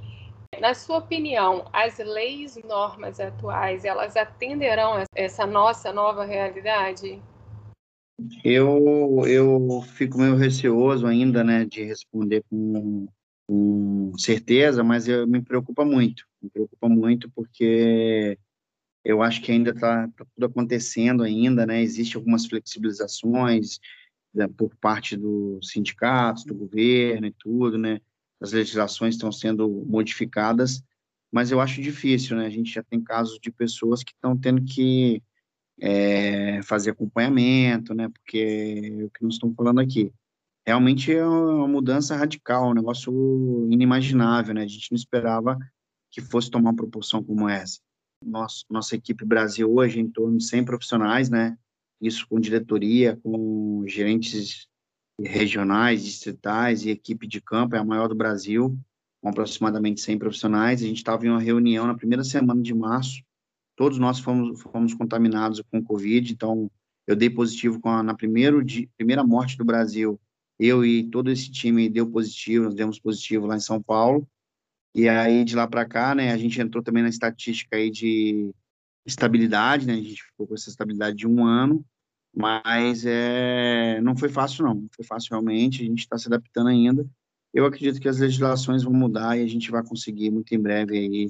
na 0.60 0.74
sua 0.74 0.98
opinião, 0.98 1.66
as 1.72 1.98
leis, 2.00 2.60
normas 2.64 3.20
atuais, 3.20 3.86
elas 3.86 4.18
atenderão 4.18 5.04
essa 5.16 5.46
nossa 5.46 5.94
nova 5.94 6.26
realidade? 6.26 7.22
Eu, 8.44 9.24
eu 9.28 9.82
fico 9.82 10.18
meio 10.20 10.36
receoso 10.36 11.06
ainda, 11.08 11.44
né, 11.44 11.66
de 11.66 11.84
responder 11.84 12.44
com, 12.50 13.08
com 13.48 14.14
certeza, 14.18 14.84
mas 14.84 15.08
eu, 15.08 15.28
me 15.28 15.42
preocupa 15.42 15.84
muito. 15.84 16.26
Me 16.42 16.50
preocupa 16.50 16.88
muito 16.88 17.30
porque 17.32 18.38
eu 19.04 19.22
acho 19.22 19.42
que 19.42 19.52
ainda 19.52 19.72
está 19.72 20.08
tá 20.10 20.26
tudo 20.36 20.46
acontecendo 20.46 21.24
ainda, 21.24 21.66
né? 21.66 21.82
Existem 21.82 22.18
algumas 22.18 22.46
flexibilizações 22.46 23.80
né, 24.34 24.48
por 24.48 24.76
parte 24.78 25.18
dos 25.18 25.70
sindicatos, 25.70 26.46
do 26.46 26.56
governo 26.56 27.28
e 27.28 27.34
tudo, 27.38 27.78
né? 27.78 28.00
As 28.40 28.52
legislações 28.54 29.16
estão 29.16 29.32
sendo 29.32 29.70
modificadas, 29.88 30.84
mas 31.32 31.52
eu 31.52 31.60
acho 31.60 31.82
difícil, 31.82 32.38
né? 32.38 32.46
A 32.46 32.50
gente 32.50 32.74
já 32.74 32.84
tem 32.84 33.02
casos 33.02 33.40
de 33.40 33.52
pessoas 33.52 34.04
que 34.04 34.12
estão 34.12 34.38
tendo 34.38 34.64
que 34.64 35.22
é, 35.80 36.62
fazer 36.64 36.92
acompanhamento, 36.92 37.94
né? 37.94 38.10
Porque 38.10 39.00
é 39.00 39.04
o 39.06 39.10
que 39.10 39.24
nós 39.24 39.34
estamos 39.36 39.56
falando 39.56 39.80
aqui 39.80 40.12
realmente 40.66 41.12
é 41.12 41.26
uma 41.26 41.68
mudança 41.68 42.16
radical, 42.16 42.70
um 42.70 42.74
negócio 42.74 43.12
inimaginável, 43.70 44.54
né? 44.54 44.64
A 44.64 44.68
gente 44.68 44.92
não 44.92 44.96
esperava 44.96 45.58
que 46.12 46.22
fosse 46.22 46.50
tomar 46.50 46.70
uma 46.70 46.76
proporção 46.76 47.24
como 47.24 47.50
essa 47.50 47.80
nosso, 48.26 48.66
nossa 48.70 48.96
equipe 48.96 49.26
Brasil 49.26 49.72
hoje 49.74 50.00
em 50.00 50.10
torno 50.10 50.38
de 50.38 50.46
100 50.46 50.64
profissionais, 50.64 51.30
né? 51.30 51.58
Isso 52.02 52.26
com 52.28 52.40
diretoria, 52.40 53.18
com 53.18 53.84
gerentes 53.88 54.68
regionais, 55.20 56.04
distritais 56.04 56.86
e 56.86 56.90
equipe 56.90 57.28
de 57.28 57.42
campo, 57.42 57.76
é 57.76 57.80
a 57.80 57.84
maior 57.84 58.08
do 58.08 58.16
Brasil, 58.16 58.78
com 59.22 59.30
aproximadamente 59.30 60.02
100 60.02 60.18
profissionais. 60.20 60.82
A 60.82 60.86
gente 60.86 60.98
estava 60.98 61.26
em 61.26 61.30
uma 61.30 61.42
reunião 61.42 61.86
na 61.86 61.96
primeira 61.96 62.24
semana 62.24 62.62
de 62.62 62.74
março, 62.74 63.22
todos 63.76 63.98
nós 63.98 64.20
fomos, 64.20 64.62
fomos 64.62 64.94
contaminados 64.94 65.62
com 65.72 65.84
Covid, 65.84 66.32
então 66.32 66.70
eu 67.08 67.16
dei 67.16 67.30
positivo 67.30 67.80
a, 67.84 68.04
na 68.04 68.14
primeiro 68.14 68.64
primeira 68.98 69.24
morte 69.24 69.58
do 69.58 69.66
Brasil, 69.66 70.20
eu 70.60 70.86
e 70.86 71.04
todo 71.10 71.32
esse 71.32 71.52
time 71.52 71.90
deu 71.90 72.10
positivo, 72.10 72.66
nós 72.66 72.76
demos 72.76 73.00
positivo 73.00 73.46
lá 73.46 73.56
em 73.56 73.60
São 73.60 73.82
Paulo, 73.82 74.28
e 74.96 75.10
aí, 75.10 75.44
de 75.44 75.56
lá 75.56 75.68
para 75.68 75.86
cá, 75.86 76.14
né, 76.14 76.32
a 76.32 76.38
gente 76.38 76.62
entrou 76.62 76.84
também 76.84 77.02
na 77.02 77.10
estatística 77.10 77.76
aí 77.76 77.90
de 77.90 78.54
estabilidade, 79.06 79.88
né, 79.88 79.94
a 79.94 80.02
gente 80.02 80.24
ficou 80.24 80.48
com 80.48 80.54
essa 80.54 80.70
estabilidade 80.70 81.18
de 81.18 81.28
um 81.28 81.44
ano, 81.44 81.84
mas 82.36 83.04
é, 83.06 84.00
não 84.02 84.16
foi 84.16 84.30
fácil, 84.30 84.66
não. 84.66 84.76
Não 84.76 84.90
foi 84.96 85.06
fácil 85.06 85.32
realmente, 85.32 85.82
a 85.82 85.86
gente 85.86 86.00
está 86.00 86.18
se 86.18 86.28
adaptando 86.28 86.68
ainda. 86.68 87.08
Eu 87.54 87.66
acredito 87.66 88.00
que 88.00 88.08
as 88.08 88.20
legislações 88.20 88.84
vão 88.84 88.94
mudar 88.94 89.38
e 89.38 89.44
a 89.44 89.48
gente 89.48 89.70
vai 89.70 89.84
conseguir 89.84 90.32
muito 90.32 90.54
em 90.54 90.60
breve 90.60 90.98
aí 90.98 91.30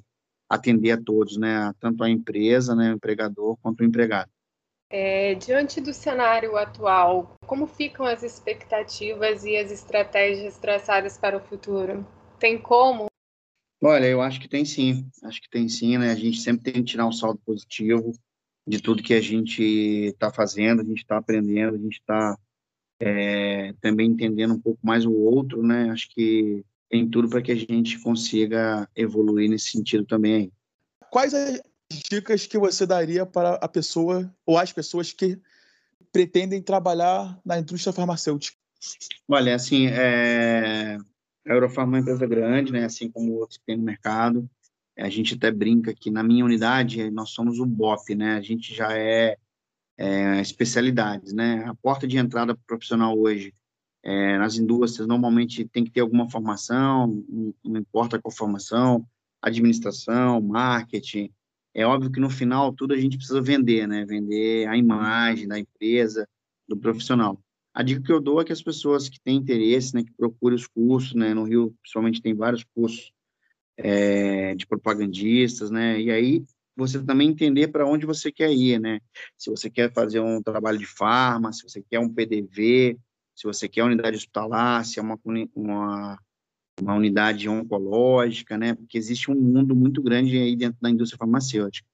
atender 0.54 0.92
a 0.92 1.02
todos, 1.02 1.38
né, 1.38 1.74
tanto 1.80 2.04
a 2.04 2.10
empresa, 2.10 2.76
né, 2.76 2.92
o 2.92 2.96
empregador, 2.96 3.58
quanto 3.62 3.82
o 3.82 3.86
empregado. 3.86 4.30
É, 4.90 5.34
diante 5.36 5.82
do 5.82 5.92
cenário 5.94 6.56
atual, 6.56 7.34
como 7.48 7.66
ficam 7.66 8.06
as 8.06 8.22
expectativas 8.22 9.44
e 9.44 9.58
as 9.58 9.72
estratégias 9.72 10.58
traçadas 10.60 11.18
para 11.18 11.38
o 11.38 11.40
futuro? 11.40 12.06
Tem 12.38 12.60
como 12.60 13.08
Olha, 13.86 14.06
eu 14.06 14.22
acho 14.22 14.40
que 14.40 14.48
tem 14.48 14.64
sim, 14.64 15.06
acho 15.24 15.42
que 15.42 15.50
tem 15.50 15.68
sim, 15.68 15.98
né? 15.98 16.10
A 16.10 16.16
gente 16.16 16.40
sempre 16.40 16.64
tem 16.72 16.82
que 16.82 16.92
tirar 16.92 17.06
um 17.06 17.12
saldo 17.12 17.42
positivo 17.46 18.14
de 18.66 18.82
tudo 18.82 19.04
que 19.04 19.14
a 19.14 19.20
gente 19.20 19.62
está 19.62 20.32
fazendo, 20.32 20.82
a 20.82 20.86
gente 20.86 21.00
está 21.00 21.18
aprendendo, 21.18 21.76
a 21.76 21.78
gente 21.78 22.00
está 22.00 22.38
é, 22.98 23.74
também 23.82 24.10
entendendo 24.10 24.54
um 24.54 24.60
pouco 24.60 24.80
mais 24.82 25.06
o 25.06 25.12
outro, 25.12 25.62
né? 25.62 25.90
Acho 25.90 26.08
que 26.12 26.64
tem 26.94 27.10
tudo 27.10 27.28
para 27.28 27.42
que 27.42 27.52
a 27.52 27.56
gente 27.56 27.98
consiga 27.98 28.88
evoluir 28.96 29.50
nesse 29.50 29.72
sentido 29.72 30.06
também. 30.06 30.52
Quais 31.10 31.34
as 31.34 31.60
dicas 32.08 32.46
que 32.46 32.56
você 32.56 32.86
daria 32.86 33.26
para 33.26 33.56
a 33.56 33.68
pessoa 33.68 34.32
ou 34.46 34.60
as 34.60 34.72
pessoas 34.72 35.12
que 35.12 35.42
pretendem 36.12 36.62
trabalhar 36.62 37.42
na 37.44 37.58
indústria 37.58 37.92
farmacêutica? 37.92 38.56
Olha, 39.28 39.56
assim, 39.56 39.88
é... 39.88 41.00
a 41.48 41.52
Eurofarma 41.52 41.94
é 41.94 41.96
uma 41.96 42.02
empresa 42.02 42.28
grande, 42.28 42.72
né? 42.72 42.86
Assim 42.86 43.10
como 43.10 43.40
outros 43.40 43.58
que 43.58 43.66
tem 43.66 43.76
no 43.76 43.84
mercado. 43.84 44.48
A 44.96 45.10
gente 45.10 45.34
até 45.34 45.50
brinca 45.50 45.96
que 45.96 46.12
na 46.12 46.22
minha 46.22 46.46
unidade 46.46 47.10
nós 47.10 47.32
somos 47.32 47.58
o 47.58 47.66
BOP, 47.66 48.14
né? 48.14 48.36
A 48.36 48.42
gente 48.42 48.72
já 48.72 48.96
é, 48.96 49.36
é 49.98 50.40
especialidades, 50.40 51.34
né? 51.34 51.66
A 51.66 51.74
porta 51.74 52.08
de 52.08 52.20
entrada 52.20 52.56
profissional 52.68 53.18
hoje 53.18 53.52
é, 54.04 54.38
nas 54.38 54.58
indústrias 54.58 55.08
normalmente 55.08 55.66
tem 55.66 55.84
que 55.84 55.92
ter 55.92 56.02
alguma 56.02 56.30
formação, 56.30 57.24
não 57.64 57.80
importa 57.80 58.20
qual 58.20 58.34
formação, 58.34 59.06
administração, 59.42 60.42
marketing. 60.42 61.32
É 61.74 61.86
óbvio 61.86 62.12
que 62.12 62.20
no 62.20 62.30
final 62.30 62.74
tudo 62.74 62.94
a 62.94 62.98
gente 62.98 63.18
precisa 63.18 63.42
vender, 63.42 63.88
né? 63.88 64.06
Vender 64.06 64.68
a 64.68 64.78
imagem 64.78 65.48
da 65.48 65.58
empresa, 65.58 66.28
do 66.68 66.78
profissional. 66.78 67.42
A 67.74 67.82
dica 67.82 68.04
que 68.04 68.12
eu 68.12 68.22
dou 68.22 68.40
é 68.40 68.46
que 68.46 68.54
as 68.54 68.62
pessoas 68.62 69.10
que 69.10 69.20
têm 69.20 69.38
interesse, 69.38 69.96
né, 69.96 70.04
que 70.04 70.14
procurem 70.14 70.56
os 70.56 70.68
cursos, 70.68 71.16
né, 71.16 71.34
no 71.34 71.44
Rio, 71.44 71.74
principalmente 71.82 72.22
tem 72.22 72.36
vários 72.36 72.64
cursos 72.64 73.12
é, 73.76 74.54
de 74.54 74.68
propagandistas, 74.68 75.72
né, 75.72 76.00
e 76.00 76.12
aí 76.12 76.46
você 76.76 77.04
também 77.04 77.30
entender 77.30 77.70
para 77.70 77.88
onde 77.88 78.06
você 78.06 78.32
quer 78.32 78.52
ir, 78.52 78.80
né, 78.80 79.00
se 79.36 79.50
você 79.50 79.72
quer 79.72 79.92
fazer 79.92 80.20
um 80.20 80.42
trabalho 80.42 80.78
de 80.78 80.86
farma, 80.86 81.52
se 81.52 81.64
você 81.64 81.82
quer 81.82 82.00
um 82.00 82.10
PDV, 82.14 82.96
se 83.36 83.46
você 83.46 83.68
quer 83.68 83.84
unidade 83.84 84.18
hospitalar, 84.18 84.86
se 84.86 85.00
é 85.00 85.02
uma, 85.02 85.20
uma, 85.56 86.20
uma 86.82 86.96
unidade 86.96 87.50
oncológica, 87.50 88.58
né, 88.58 88.74
porque 88.74 88.98
existe 88.98 89.32
um 89.32 89.36
mundo 89.36 89.76
muito 89.76 90.02
grande 90.02 90.38
aí 90.38 90.56
dentro 90.56 90.78
da 90.82 90.90
indústria 90.90 91.18
farmacêutica. 91.18 91.88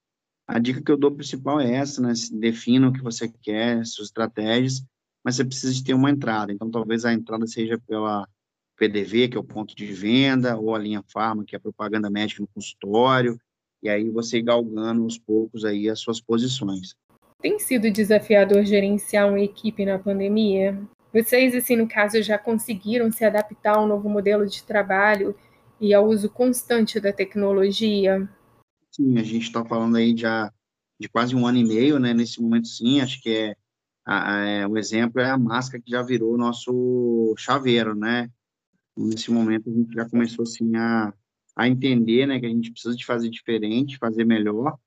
A 0.48 0.58
dica 0.60 0.82
que 0.82 0.92
eu 0.92 0.98
dou 0.98 1.12
principal 1.12 1.60
é 1.60 1.76
essa, 1.76 2.02
né, 2.02 2.14
defina 2.34 2.90
o 2.90 2.94
que 2.94 3.02
você 3.02 3.30
quer, 3.30 3.86
suas 3.86 4.08
estratégias, 4.08 4.84
mas 5.24 5.36
você 5.36 5.46
precisa 5.46 5.74
de 5.74 5.84
ter 5.84 5.94
uma 5.94 6.10
entrada. 6.10 6.52
Então, 6.52 6.72
talvez 6.72 7.06
a 7.06 7.14
entrada 7.14 7.46
seja 7.46 7.78
pela 7.88 8.28
PDV, 8.78 9.28
que 9.28 9.38
é 9.38 9.40
o 9.40 9.44
ponto 9.44 9.76
de 9.76 9.86
venda, 9.88 10.58
ou 10.58 10.74
a 10.74 10.80
linha 10.80 11.04
farma, 11.12 11.44
que 11.46 11.56
é 11.56 11.58
a 11.58 11.62
propaganda 11.62 12.10
médica 12.10 12.42
no 12.42 12.48
consultório, 12.48 13.40
e 13.84 13.90
aí 13.90 14.10
você 14.10 14.42
galgando 14.42 15.04
aos 15.04 15.18
poucos 15.18 15.66
aí 15.66 15.90
as 15.90 16.00
suas 16.00 16.20
posições. 16.20 16.96
Tem 17.42 17.60
sido 17.60 17.92
desafiador 17.92 18.66
gerenciar 18.66 19.30
uma 19.30 19.40
equipe 19.40 19.86
na 19.86 20.00
pandemia? 20.00 20.78
Vocês, 21.14 21.56
assim, 21.56 21.76
no 21.76 21.88
caso, 21.88 22.22
já 22.22 22.38
conseguiram 22.38 23.12
se 23.12 23.26
adaptar 23.26 23.78
ao 23.78 23.88
novo 23.88 24.10
modelo 24.10 24.46
de 24.46 24.64
trabalho 24.64 25.36
e 25.80 25.94
ao 25.94 26.08
uso 26.08 26.30
constante 26.30 27.00
da 27.00 27.12
tecnologia? 27.12 28.30
Sim, 28.92 29.18
a 29.18 29.24
gente 29.24 29.44
está 29.44 29.66
falando 29.66 29.96
aí 29.98 30.16
já 30.16 30.52
de 31.00 31.08
quase 31.08 31.36
um 31.36 31.48
ano 31.48 31.58
e 31.58 31.66
meio, 31.66 32.00
né? 32.00 32.14
Nesse 32.14 32.42
momento, 32.42 32.68
sim, 32.68 33.02
acho 33.02 33.22
que 33.22 33.30
é 33.30 33.56
é, 34.08 34.68
o 34.68 34.78
exemplo 34.78 35.22
é 35.22 35.30
a 35.30 35.38
máscara 35.38 35.82
que 35.82 35.92
já 35.92 36.02
virou 36.02 36.36
nosso 36.38 37.36
chaveiro, 37.38 37.94
né? 37.94 38.30
Nesse 38.98 39.32
momento 39.32 39.70
a 39.70 39.74
gente 39.74 39.94
já 39.94 40.10
começou 40.10 40.44
assim 40.44 40.76
a, 40.76 41.14
a 41.56 41.68
entender, 41.68 42.26
né, 42.26 42.40
que 42.40 42.46
a 42.46 42.50
gente 42.50 42.72
precisa 42.72 42.96
de 42.96 43.06
fazer 43.06 43.30
diferente, 43.30 43.98
fazer 43.98 44.26
melhor. 44.26 44.78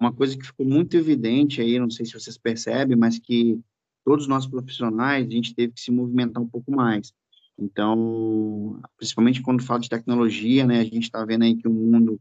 Uma 0.00 0.12
coisa 0.12 0.36
que 0.36 0.46
ficou 0.46 0.66
muito 0.66 0.96
evidente 0.96 1.60
aí, 1.60 1.78
não 1.78 1.90
sei 1.90 2.06
se 2.06 2.14
vocês 2.14 2.38
percebem, 2.38 2.96
mas 2.96 3.18
que 3.18 3.60
todos 4.04 4.26
nós 4.26 4.46
profissionais 4.46 5.26
a 5.26 5.30
gente 5.30 5.54
teve 5.54 5.72
que 5.72 5.80
se 5.80 5.90
movimentar 5.90 6.42
um 6.42 6.48
pouco 6.48 6.70
mais. 6.70 7.12
Então, 7.58 8.80
principalmente 8.96 9.42
quando 9.42 9.62
fala 9.62 9.80
de 9.80 9.88
tecnologia, 9.88 10.66
né, 10.66 10.80
a 10.80 10.84
gente 10.84 11.04
está 11.04 11.24
vendo 11.24 11.44
aí 11.44 11.56
que 11.56 11.68
o 11.68 11.72
mundo 11.72 12.20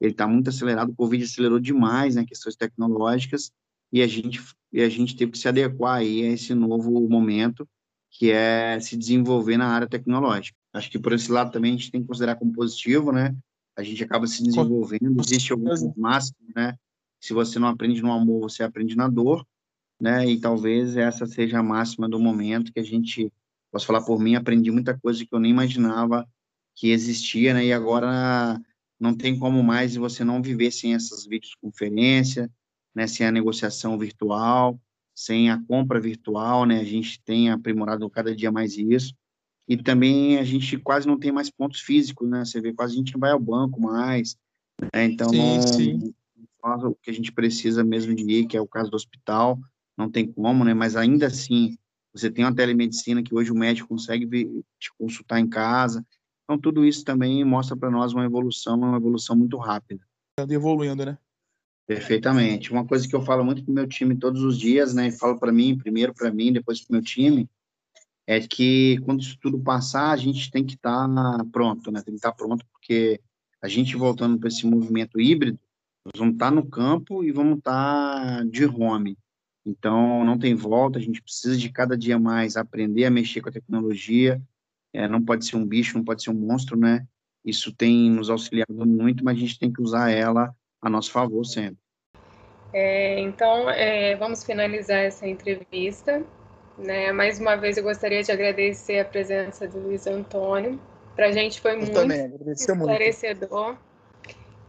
ele 0.00 0.12
está 0.12 0.26
muito 0.26 0.48
acelerado, 0.48 0.90
o 0.90 0.96
Covid 0.96 1.22
acelerou 1.22 1.60
demais, 1.60 2.16
né, 2.16 2.24
questões 2.24 2.56
tecnológicas, 2.56 3.52
e 3.92 4.02
a 4.02 4.06
gente 4.06 4.42
e 4.72 4.80
a 4.80 4.88
gente 4.88 5.14
teve 5.14 5.32
que 5.32 5.38
se 5.38 5.46
adequar 5.46 5.96
aí 5.98 6.22
a 6.22 6.30
esse 6.30 6.54
novo 6.54 6.90
momento 7.08 7.68
que 8.10 8.30
é 8.30 8.80
se 8.80 8.96
desenvolver 8.96 9.56
na 9.56 9.68
área 9.68 9.86
tecnológica. 9.86 10.56
Acho 10.72 10.90
que 10.90 10.98
por 10.98 11.12
esse 11.12 11.30
lado 11.30 11.52
também 11.52 11.74
a 11.74 11.76
gente 11.76 11.90
tem 11.90 12.00
que 12.00 12.06
considerar 12.06 12.36
como 12.36 12.52
positivo, 12.52 13.12
né? 13.12 13.36
A 13.76 13.82
gente 13.82 14.02
acaba 14.02 14.26
se 14.26 14.42
desenvolvendo, 14.42 15.20
existe 15.20 15.52
alguns 15.52 15.82
máximos, 15.96 16.40
né? 16.54 16.76
Se 17.20 17.32
você 17.32 17.58
não 17.58 17.68
aprende 17.68 18.02
no 18.02 18.12
amor, 18.12 18.40
você 18.40 18.62
aprende 18.62 18.96
na 18.96 19.08
dor, 19.08 19.46
né? 20.02 20.28
E 20.28 20.40
talvez 20.40 20.96
essa 20.96 21.26
seja 21.26 21.60
a 21.60 21.62
máxima 21.62 22.08
do 22.08 22.18
momento 22.18 22.72
que 22.72 22.80
a 22.80 22.82
gente, 22.82 23.32
posso 23.70 23.86
falar 23.86 24.02
por 24.02 24.18
mim, 24.18 24.34
aprendi 24.34 24.68
muita 24.72 24.98
coisa 24.98 25.24
que 25.24 25.32
eu 25.32 25.38
nem 25.38 25.52
imaginava 25.52 26.28
que 26.74 26.90
existia, 26.90 27.54
né? 27.54 27.66
E 27.66 27.72
agora 27.72 28.60
não 28.98 29.14
tem 29.14 29.38
como 29.38 29.62
mais 29.62 29.94
você 29.94 30.24
não 30.24 30.42
viver 30.42 30.72
sem 30.72 30.94
essas 30.94 31.24
videoconferências, 31.24 32.48
né, 32.92 33.06
sem 33.06 33.24
a 33.24 33.32
negociação 33.32 33.96
virtual, 33.96 34.78
sem 35.14 35.50
a 35.50 35.62
compra 35.62 36.00
virtual, 36.00 36.66
né, 36.66 36.80
a 36.80 36.84
gente 36.84 37.20
tem 37.22 37.50
aprimorado 37.50 38.08
cada 38.10 38.34
dia 38.34 38.52
mais 38.52 38.76
isso, 38.76 39.14
e 39.68 39.76
também 39.76 40.38
a 40.38 40.44
gente 40.44 40.78
quase 40.78 41.06
não 41.06 41.18
tem 41.18 41.32
mais 41.32 41.50
pontos 41.50 41.80
físicos, 41.80 42.28
né, 42.28 42.44
você 42.44 42.60
vê, 42.60 42.72
quase 42.72 42.94
a 42.94 42.96
gente 42.96 43.12
não 43.14 43.20
vai 43.20 43.32
ao 43.32 43.40
banco 43.40 43.80
mais, 43.80 44.36
né, 44.94 45.04
então 45.04 45.30
sim, 45.30 45.36
não, 45.38 45.62
sim. 45.62 46.14
o 46.64 46.94
que 46.94 47.10
a 47.10 47.14
gente 47.14 47.32
precisa 47.32 47.82
mesmo 47.82 48.14
de 48.14 48.22
ir, 48.22 48.46
que 48.46 48.56
é 48.56 48.60
o 48.60 48.68
caso 48.68 48.90
do 48.90 48.96
hospital, 48.96 49.58
não 49.96 50.10
tem 50.10 50.30
como, 50.30 50.64
né, 50.64 50.74
mas 50.74 50.96
ainda 50.96 51.26
assim, 51.26 51.76
você 52.12 52.30
tem 52.30 52.44
uma 52.44 52.54
telemedicina 52.54 53.22
que 53.22 53.34
hoje 53.34 53.50
o 53.50 53.54
médico 53.54 53.88
consegue 53.88 54.26
te 54.78 54.92
consultar 54.98 55.40
em 55.40 55.48
casa, 55.48 56.04
então 56.44 56.58
tudo 56.58 56.84
isso 56.84 57.04
também 57.04 57.44
mostra 57.44 57.76
para 57.76 57.90
nós 57.90 58.12
uma 58.12 58.24
evolução, 58.24 58.76
uma 58.76 58.96
evolução 58.96 59.36
muito 59.36 59.56
rápida. 59.56 60.04
Evoluindo, 60.48 61.04
né? 61.04 61.18
Perfeitamente. 61.86 62.72
Uma 62.72 62.86
coisa 62.86 63.06
que 63.06 63.14
eu 63.14 63.22
falo 63.22 63.44
muito 63.44 63.62
para 63.62 63.70
o 63.70 63.74
meu 63.74 63.86
time 63.86 64.16
todos 64.16 64.42
os 64.42 64.58
dias, 64.58 64.94
né? 64.94 65.10
Falo 65.10 65.38
para 65.38 65.52
mim, 65.52 65.76
primeiro 65.76 66.14
para 66.14 66.32
mim, 66.32 66.52
depois 66.52 66.80
para 66.80 66.92
o 66.92 66.94
meu 66.94 67.02
time, 67.02 67.48
é 68.26 68.40
que 68.40 68.98
quando 69.04 69.20
isso 69.20 69.36
tudo 69.40 69.58
passar, 69.58 70.10
a 70.12 70.16
gente 70.16 70.50
tem 70.50 70.64
que 70.64 70.74
estar 70.74 71.08
tá 71.08 71.44
pronto, 71.50 71.90
né? 71.90 72.00
Tem 72.02 72.14
que 72.14 72.18
estar 72.18 72.30
tá 72.30 72.36
pronto, 72.36 72.64
porque 72.72 73.20
a 73.60 73.68
gente 73.68 73.96
voltando 73.96 74.38
para 74.38 74.48
esse 74.48 74.66
movimento 74.66 75.20
híbrido, 75.20 75.58
nós 76.04 76.18
vamos 76.18 76.34
estar 76.34 76.50
tá 76.50 76.54
no 76.54 76.66
campo 76.66 77.22
e 77.24 77.32
vamos 77.32 77.58
estar 77.58 78.38
tá 78.38 78.44
de 78.44 78.64
home. 78.64 79.16
Então, 79.64 80.24
não 80.24 80.38
tem 80.38 80.54
volta, 80.54 80.98
a 80.98 81.02
gente 81.02 81.22
precisa 81.22 81.56
de 81.56 81.70
cada 81.70 81.96
dia 81.96 82.18
mais 82.18 82.56
aprender 82.56 83.04
a 83.04 83.10
mexer 83.10 83.40
com 83.40 83.48
a 83.48 83.52
tecnologia. 83.52 84.40
É, 84.92 85.08
não 85.08 85.22
pode 85.22 85.46
ser 85.46 85.56
um 85.56 85.66
bicho, 85.66 85.96
não 85.96 86.04
pode 86.04 86.22
ser 86.22 86.30
um 86.30 86.34
monstro, 86.34 86.76
né? 86.76 87.06
Isso 87.44 87.74
tem 87.74 88.10
nos 88.10 88.28
auxiliado 88.28 88.86
muito, 88.86 89.24
mas 89.24 89.36
a 89.36 89.40
gente 89.40 89.58
tem 89.58 89.72
que 89.72 89.80
usar 89.80 90.10
ela 90.10 90.54
a 90.80 90.90
nosso 90.90 91.10
favor 91.10 91.44
sempre. 91.44 91.78
É, 92.72 93.20
então, 93.20 93.68
é, 93.70 94.16
vamos 94.16 94.44
finalizar 94.44 94.98
essa 94.98 95.26
entrevista. 95.26 96.24
Né? 96.78 97.12
Mais 97.12 97.38
uma 97.38 97.56
vez, 97.56 97.76
eu 97.76 97.82
gostaria 97.82 98.22
de 98.22 98.32
agradecer 98.32 98.98
a 98.98 99.04
presença 99.04 99.68
do 99.68 99.78
Luiz 99.78 100.06
Antônio. 100.06 100.80
Para 101.14 101.28
a 101.28 101.32
gente 101.32 101.60
foi 101.60 101.72
eu 101.72 101.78
muito 101.78 101.92
também, 101.92 102.32
esclarecedor. 102.46 103.66
Muito. 103.66 103.92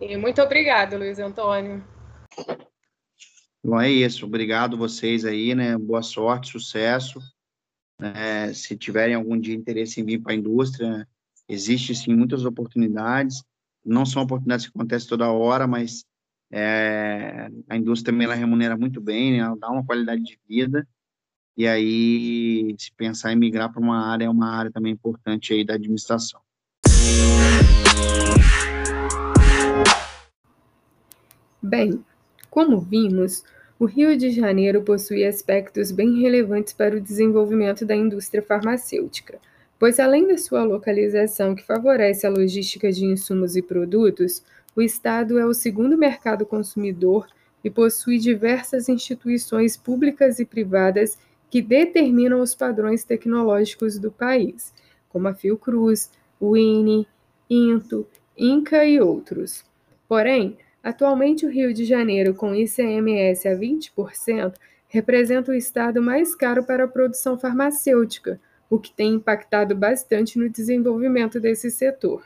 E 0.01 0.17
muito 0.17 0.41
obrigado, 0.41 0.97
Luiz 0.97 1.17
Antônio. 1.17 1.81
Bom, 3.63 3.79
é 3.79 3.89
isso. 3.89 4.25
Obrigado 4.25 4.77
vocês 4.77 5.23
aí, 5.23 5.55
né? 5.55 5.77
Boa 5.77 6.01
sorte, 6.01 6.51
sucesso. 6.51 7.19
É, 7.99 8.53
se 8.53 8.75
tiverem 8.75 9.15
algum 9.15 9.39
dia 9.39 9.55
interesse 9.55 10.01
em 10.01 10.05
vir 10.05 10.21
para 10.21 10.33
a 10.33 10.35
indústria, 10.35 11.07
existe 11.47 11.95
sim 11.95 12.13
muitas 12.13 12.43
oportunidades 12.43 13.43
não 13.85 14.05
são 14.05 14.23
oportunidades 14.23 14.65
que 14.65 14.71
acontecem 14.75 15.09
toda 15.09 15.31
hora, 15.31 15.67
mas 15.67 16.05
é, 16.51 17.49
a 17.67 17.75
indústria 17.75 18.13
também 18.13 18.25
ela 18.25 18.35
remunera 18.35 18.77
muito 18.77 19.01
bem, 19.01 19.33
né? 19.33 19.39
ela 19.39 19.57
dá 19.57 19.69
uma 19.69 19.85
qualidade 19.85 20.23
de 20.23 20.39
vida, 20.47 20.87
e 21.57 21.67
aí 21.67 22.75
se 22.79 22.91
pensar 22.93 23.33
em 23.33 23.35
migrar 23.35 23.71
para 23.71 23.81
uma 23.81 24.07
área, 24.07 24.25
é 24.25 24.29
uma 24.29 24.49
área 24.49 24.71
também 24.71 24.93
importante 24.93 25.53
aí 25.53 25.65
da 25.65 25.73
administração. 25.73 26.39
Bem, 31.61 32.03
como 32.49 32.79
vimos, 32.79 33.43
o 33.79 33.85
Rio 33.85 34.17
de 34.17 34.29
Janeiro 34.29 34.81
possui 34.81 35.25
aspectos 35.25 35.91
bem 35.91 36.21
relevantes 36.21 36.73
para 36.73 36.95
o 36.95 37.01
desenvolvimento 37.01 37.85
da 37.85 37.95
indústria 37.95 38.41
farmacêutica 38.41 39.39
pois 39.83 39.99
além 39.99 40.25
da 40.25 40.37
sua 40.37 40.63
localização 40.63 41.53
que 41.53 41.61
favorece 41.61 42.25
a 42.25 42.29
logística 42.29 42.89
de 42.89 43.03
insumos 43.03 43.57
e 43.57 43.61
produtos, 43.61 44.41
o 44.73 44.81
Estado 44.81 45.37
é 45.37 45.45
o 45.45 45.53
segundo 45.53 45.97
mercado 45.97 46.45
consumidor 46.45 47.27
e 47.61 47.69
possui 47.69 48.17
diversas 48.17 48.87
instituições 48.87 49.75
públicas 49.75 50.39
e 50.39 50.45
privadas 50.45 51.17
que 51.49 51.61
determinam 51.61 52.39
os 52.39 52.55
padrões 52.55 53.03
tecnológicos 53.03 53.99
do 53.99 54.09
país, 54.09 54.73
como 55.09 55.27
a 55.27 55.33
Fiocruz, 55.33 56.09
o 56.39 56.55
INE, 56.55 57.05
INTO, 57.49 58.07
INCA 58.37 58.85
e 58.85 59.01
outros. 59.01 59.65
Porém, 60.07 60.57
atualmente 60.83 61.45
o 61.45 61.49
Rio 61.49 61.73
de 61.73 61.85
Janeiro, 61.85 62.35
com 62.35 62.53
ICMS 62.53 63.47
a 63.47 63.55
20%, 63.55 64.53
representa 64.89 65.51
o 65.51 65.55
estado 65.55 66.01
mais 66.01 66.35
caro 66.35 66.63
para 66.63 66.83
a 66.83 66.87
produção 66.87 67.39
farmacêutica, 67.39 68.39
o 68.69 68.77
que 68.77 68.93
tem 68.93 69.13
impactado 69.13 69.75
bastante 69.75 70.37
no 70.37 70.49
desenvolvimento 70.49 71.39
desse 71.39 71.71
setor. 71.71 72.25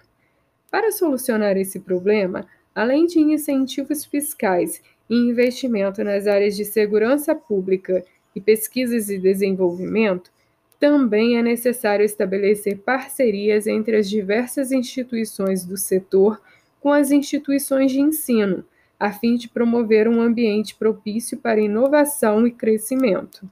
Para 0.72 0.92
solucionar 0.92 1.56
esse 1.56 1.80
problema, 1.80 2.46
além 2.74 3.06
de 3.06 3.20
incentivos 3.20 4.04
fiscais 4.04 4.82
e 5.10 5.16
investimento 5.16 6.04
nas 6.04 6.28
áreas 6.28 6.58
de 6.58 6.66
segurança 6.66 7.34
pública 7.34 8.04
e 8.36 8.42
pesquisas 8.42 9.10
e 9.10 9.18
desenvolvimento, 9.18 10.32
também 10.80 11.38
é 11.38 11.42
necessário 11.42 12.06
estabelecer 12.06 12.78
parcerias 12.80 13.66
entre 13.66 13.96
as 13.96 14.10
diversas 14.10 14.72
instituições 14.72 15.66
do 15.66 15.76
setor 15.76 16.40
com 16.80 16.92
as 16.92 17.12
instituições 17.12 17.92
de 17.92 18.00
ensino, 18.00 18.64
a 19.00 19.12
fim 19.12 19.36
de 19.36 19.48
promover 19.48 20.08
um 20.08 20.22
ambiente 20.22 20.76
propício 20.76 21.38
para 21.38 21.62
inovação 21.62 22.48
e 22.48 22.52
crescimento. 22.52 23.50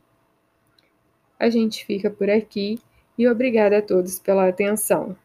A 1.40 1.50
gente 1.50 1.86
fica 1.86 2.10
por 2.10 2.30
aqui 2.30 2.80
e 3.18 3.28
obrigada 3.28 3.78
a 3.78 3.82
todos 3.82 4.20
pela 4.20 4.48
atenção. 4.48 5.16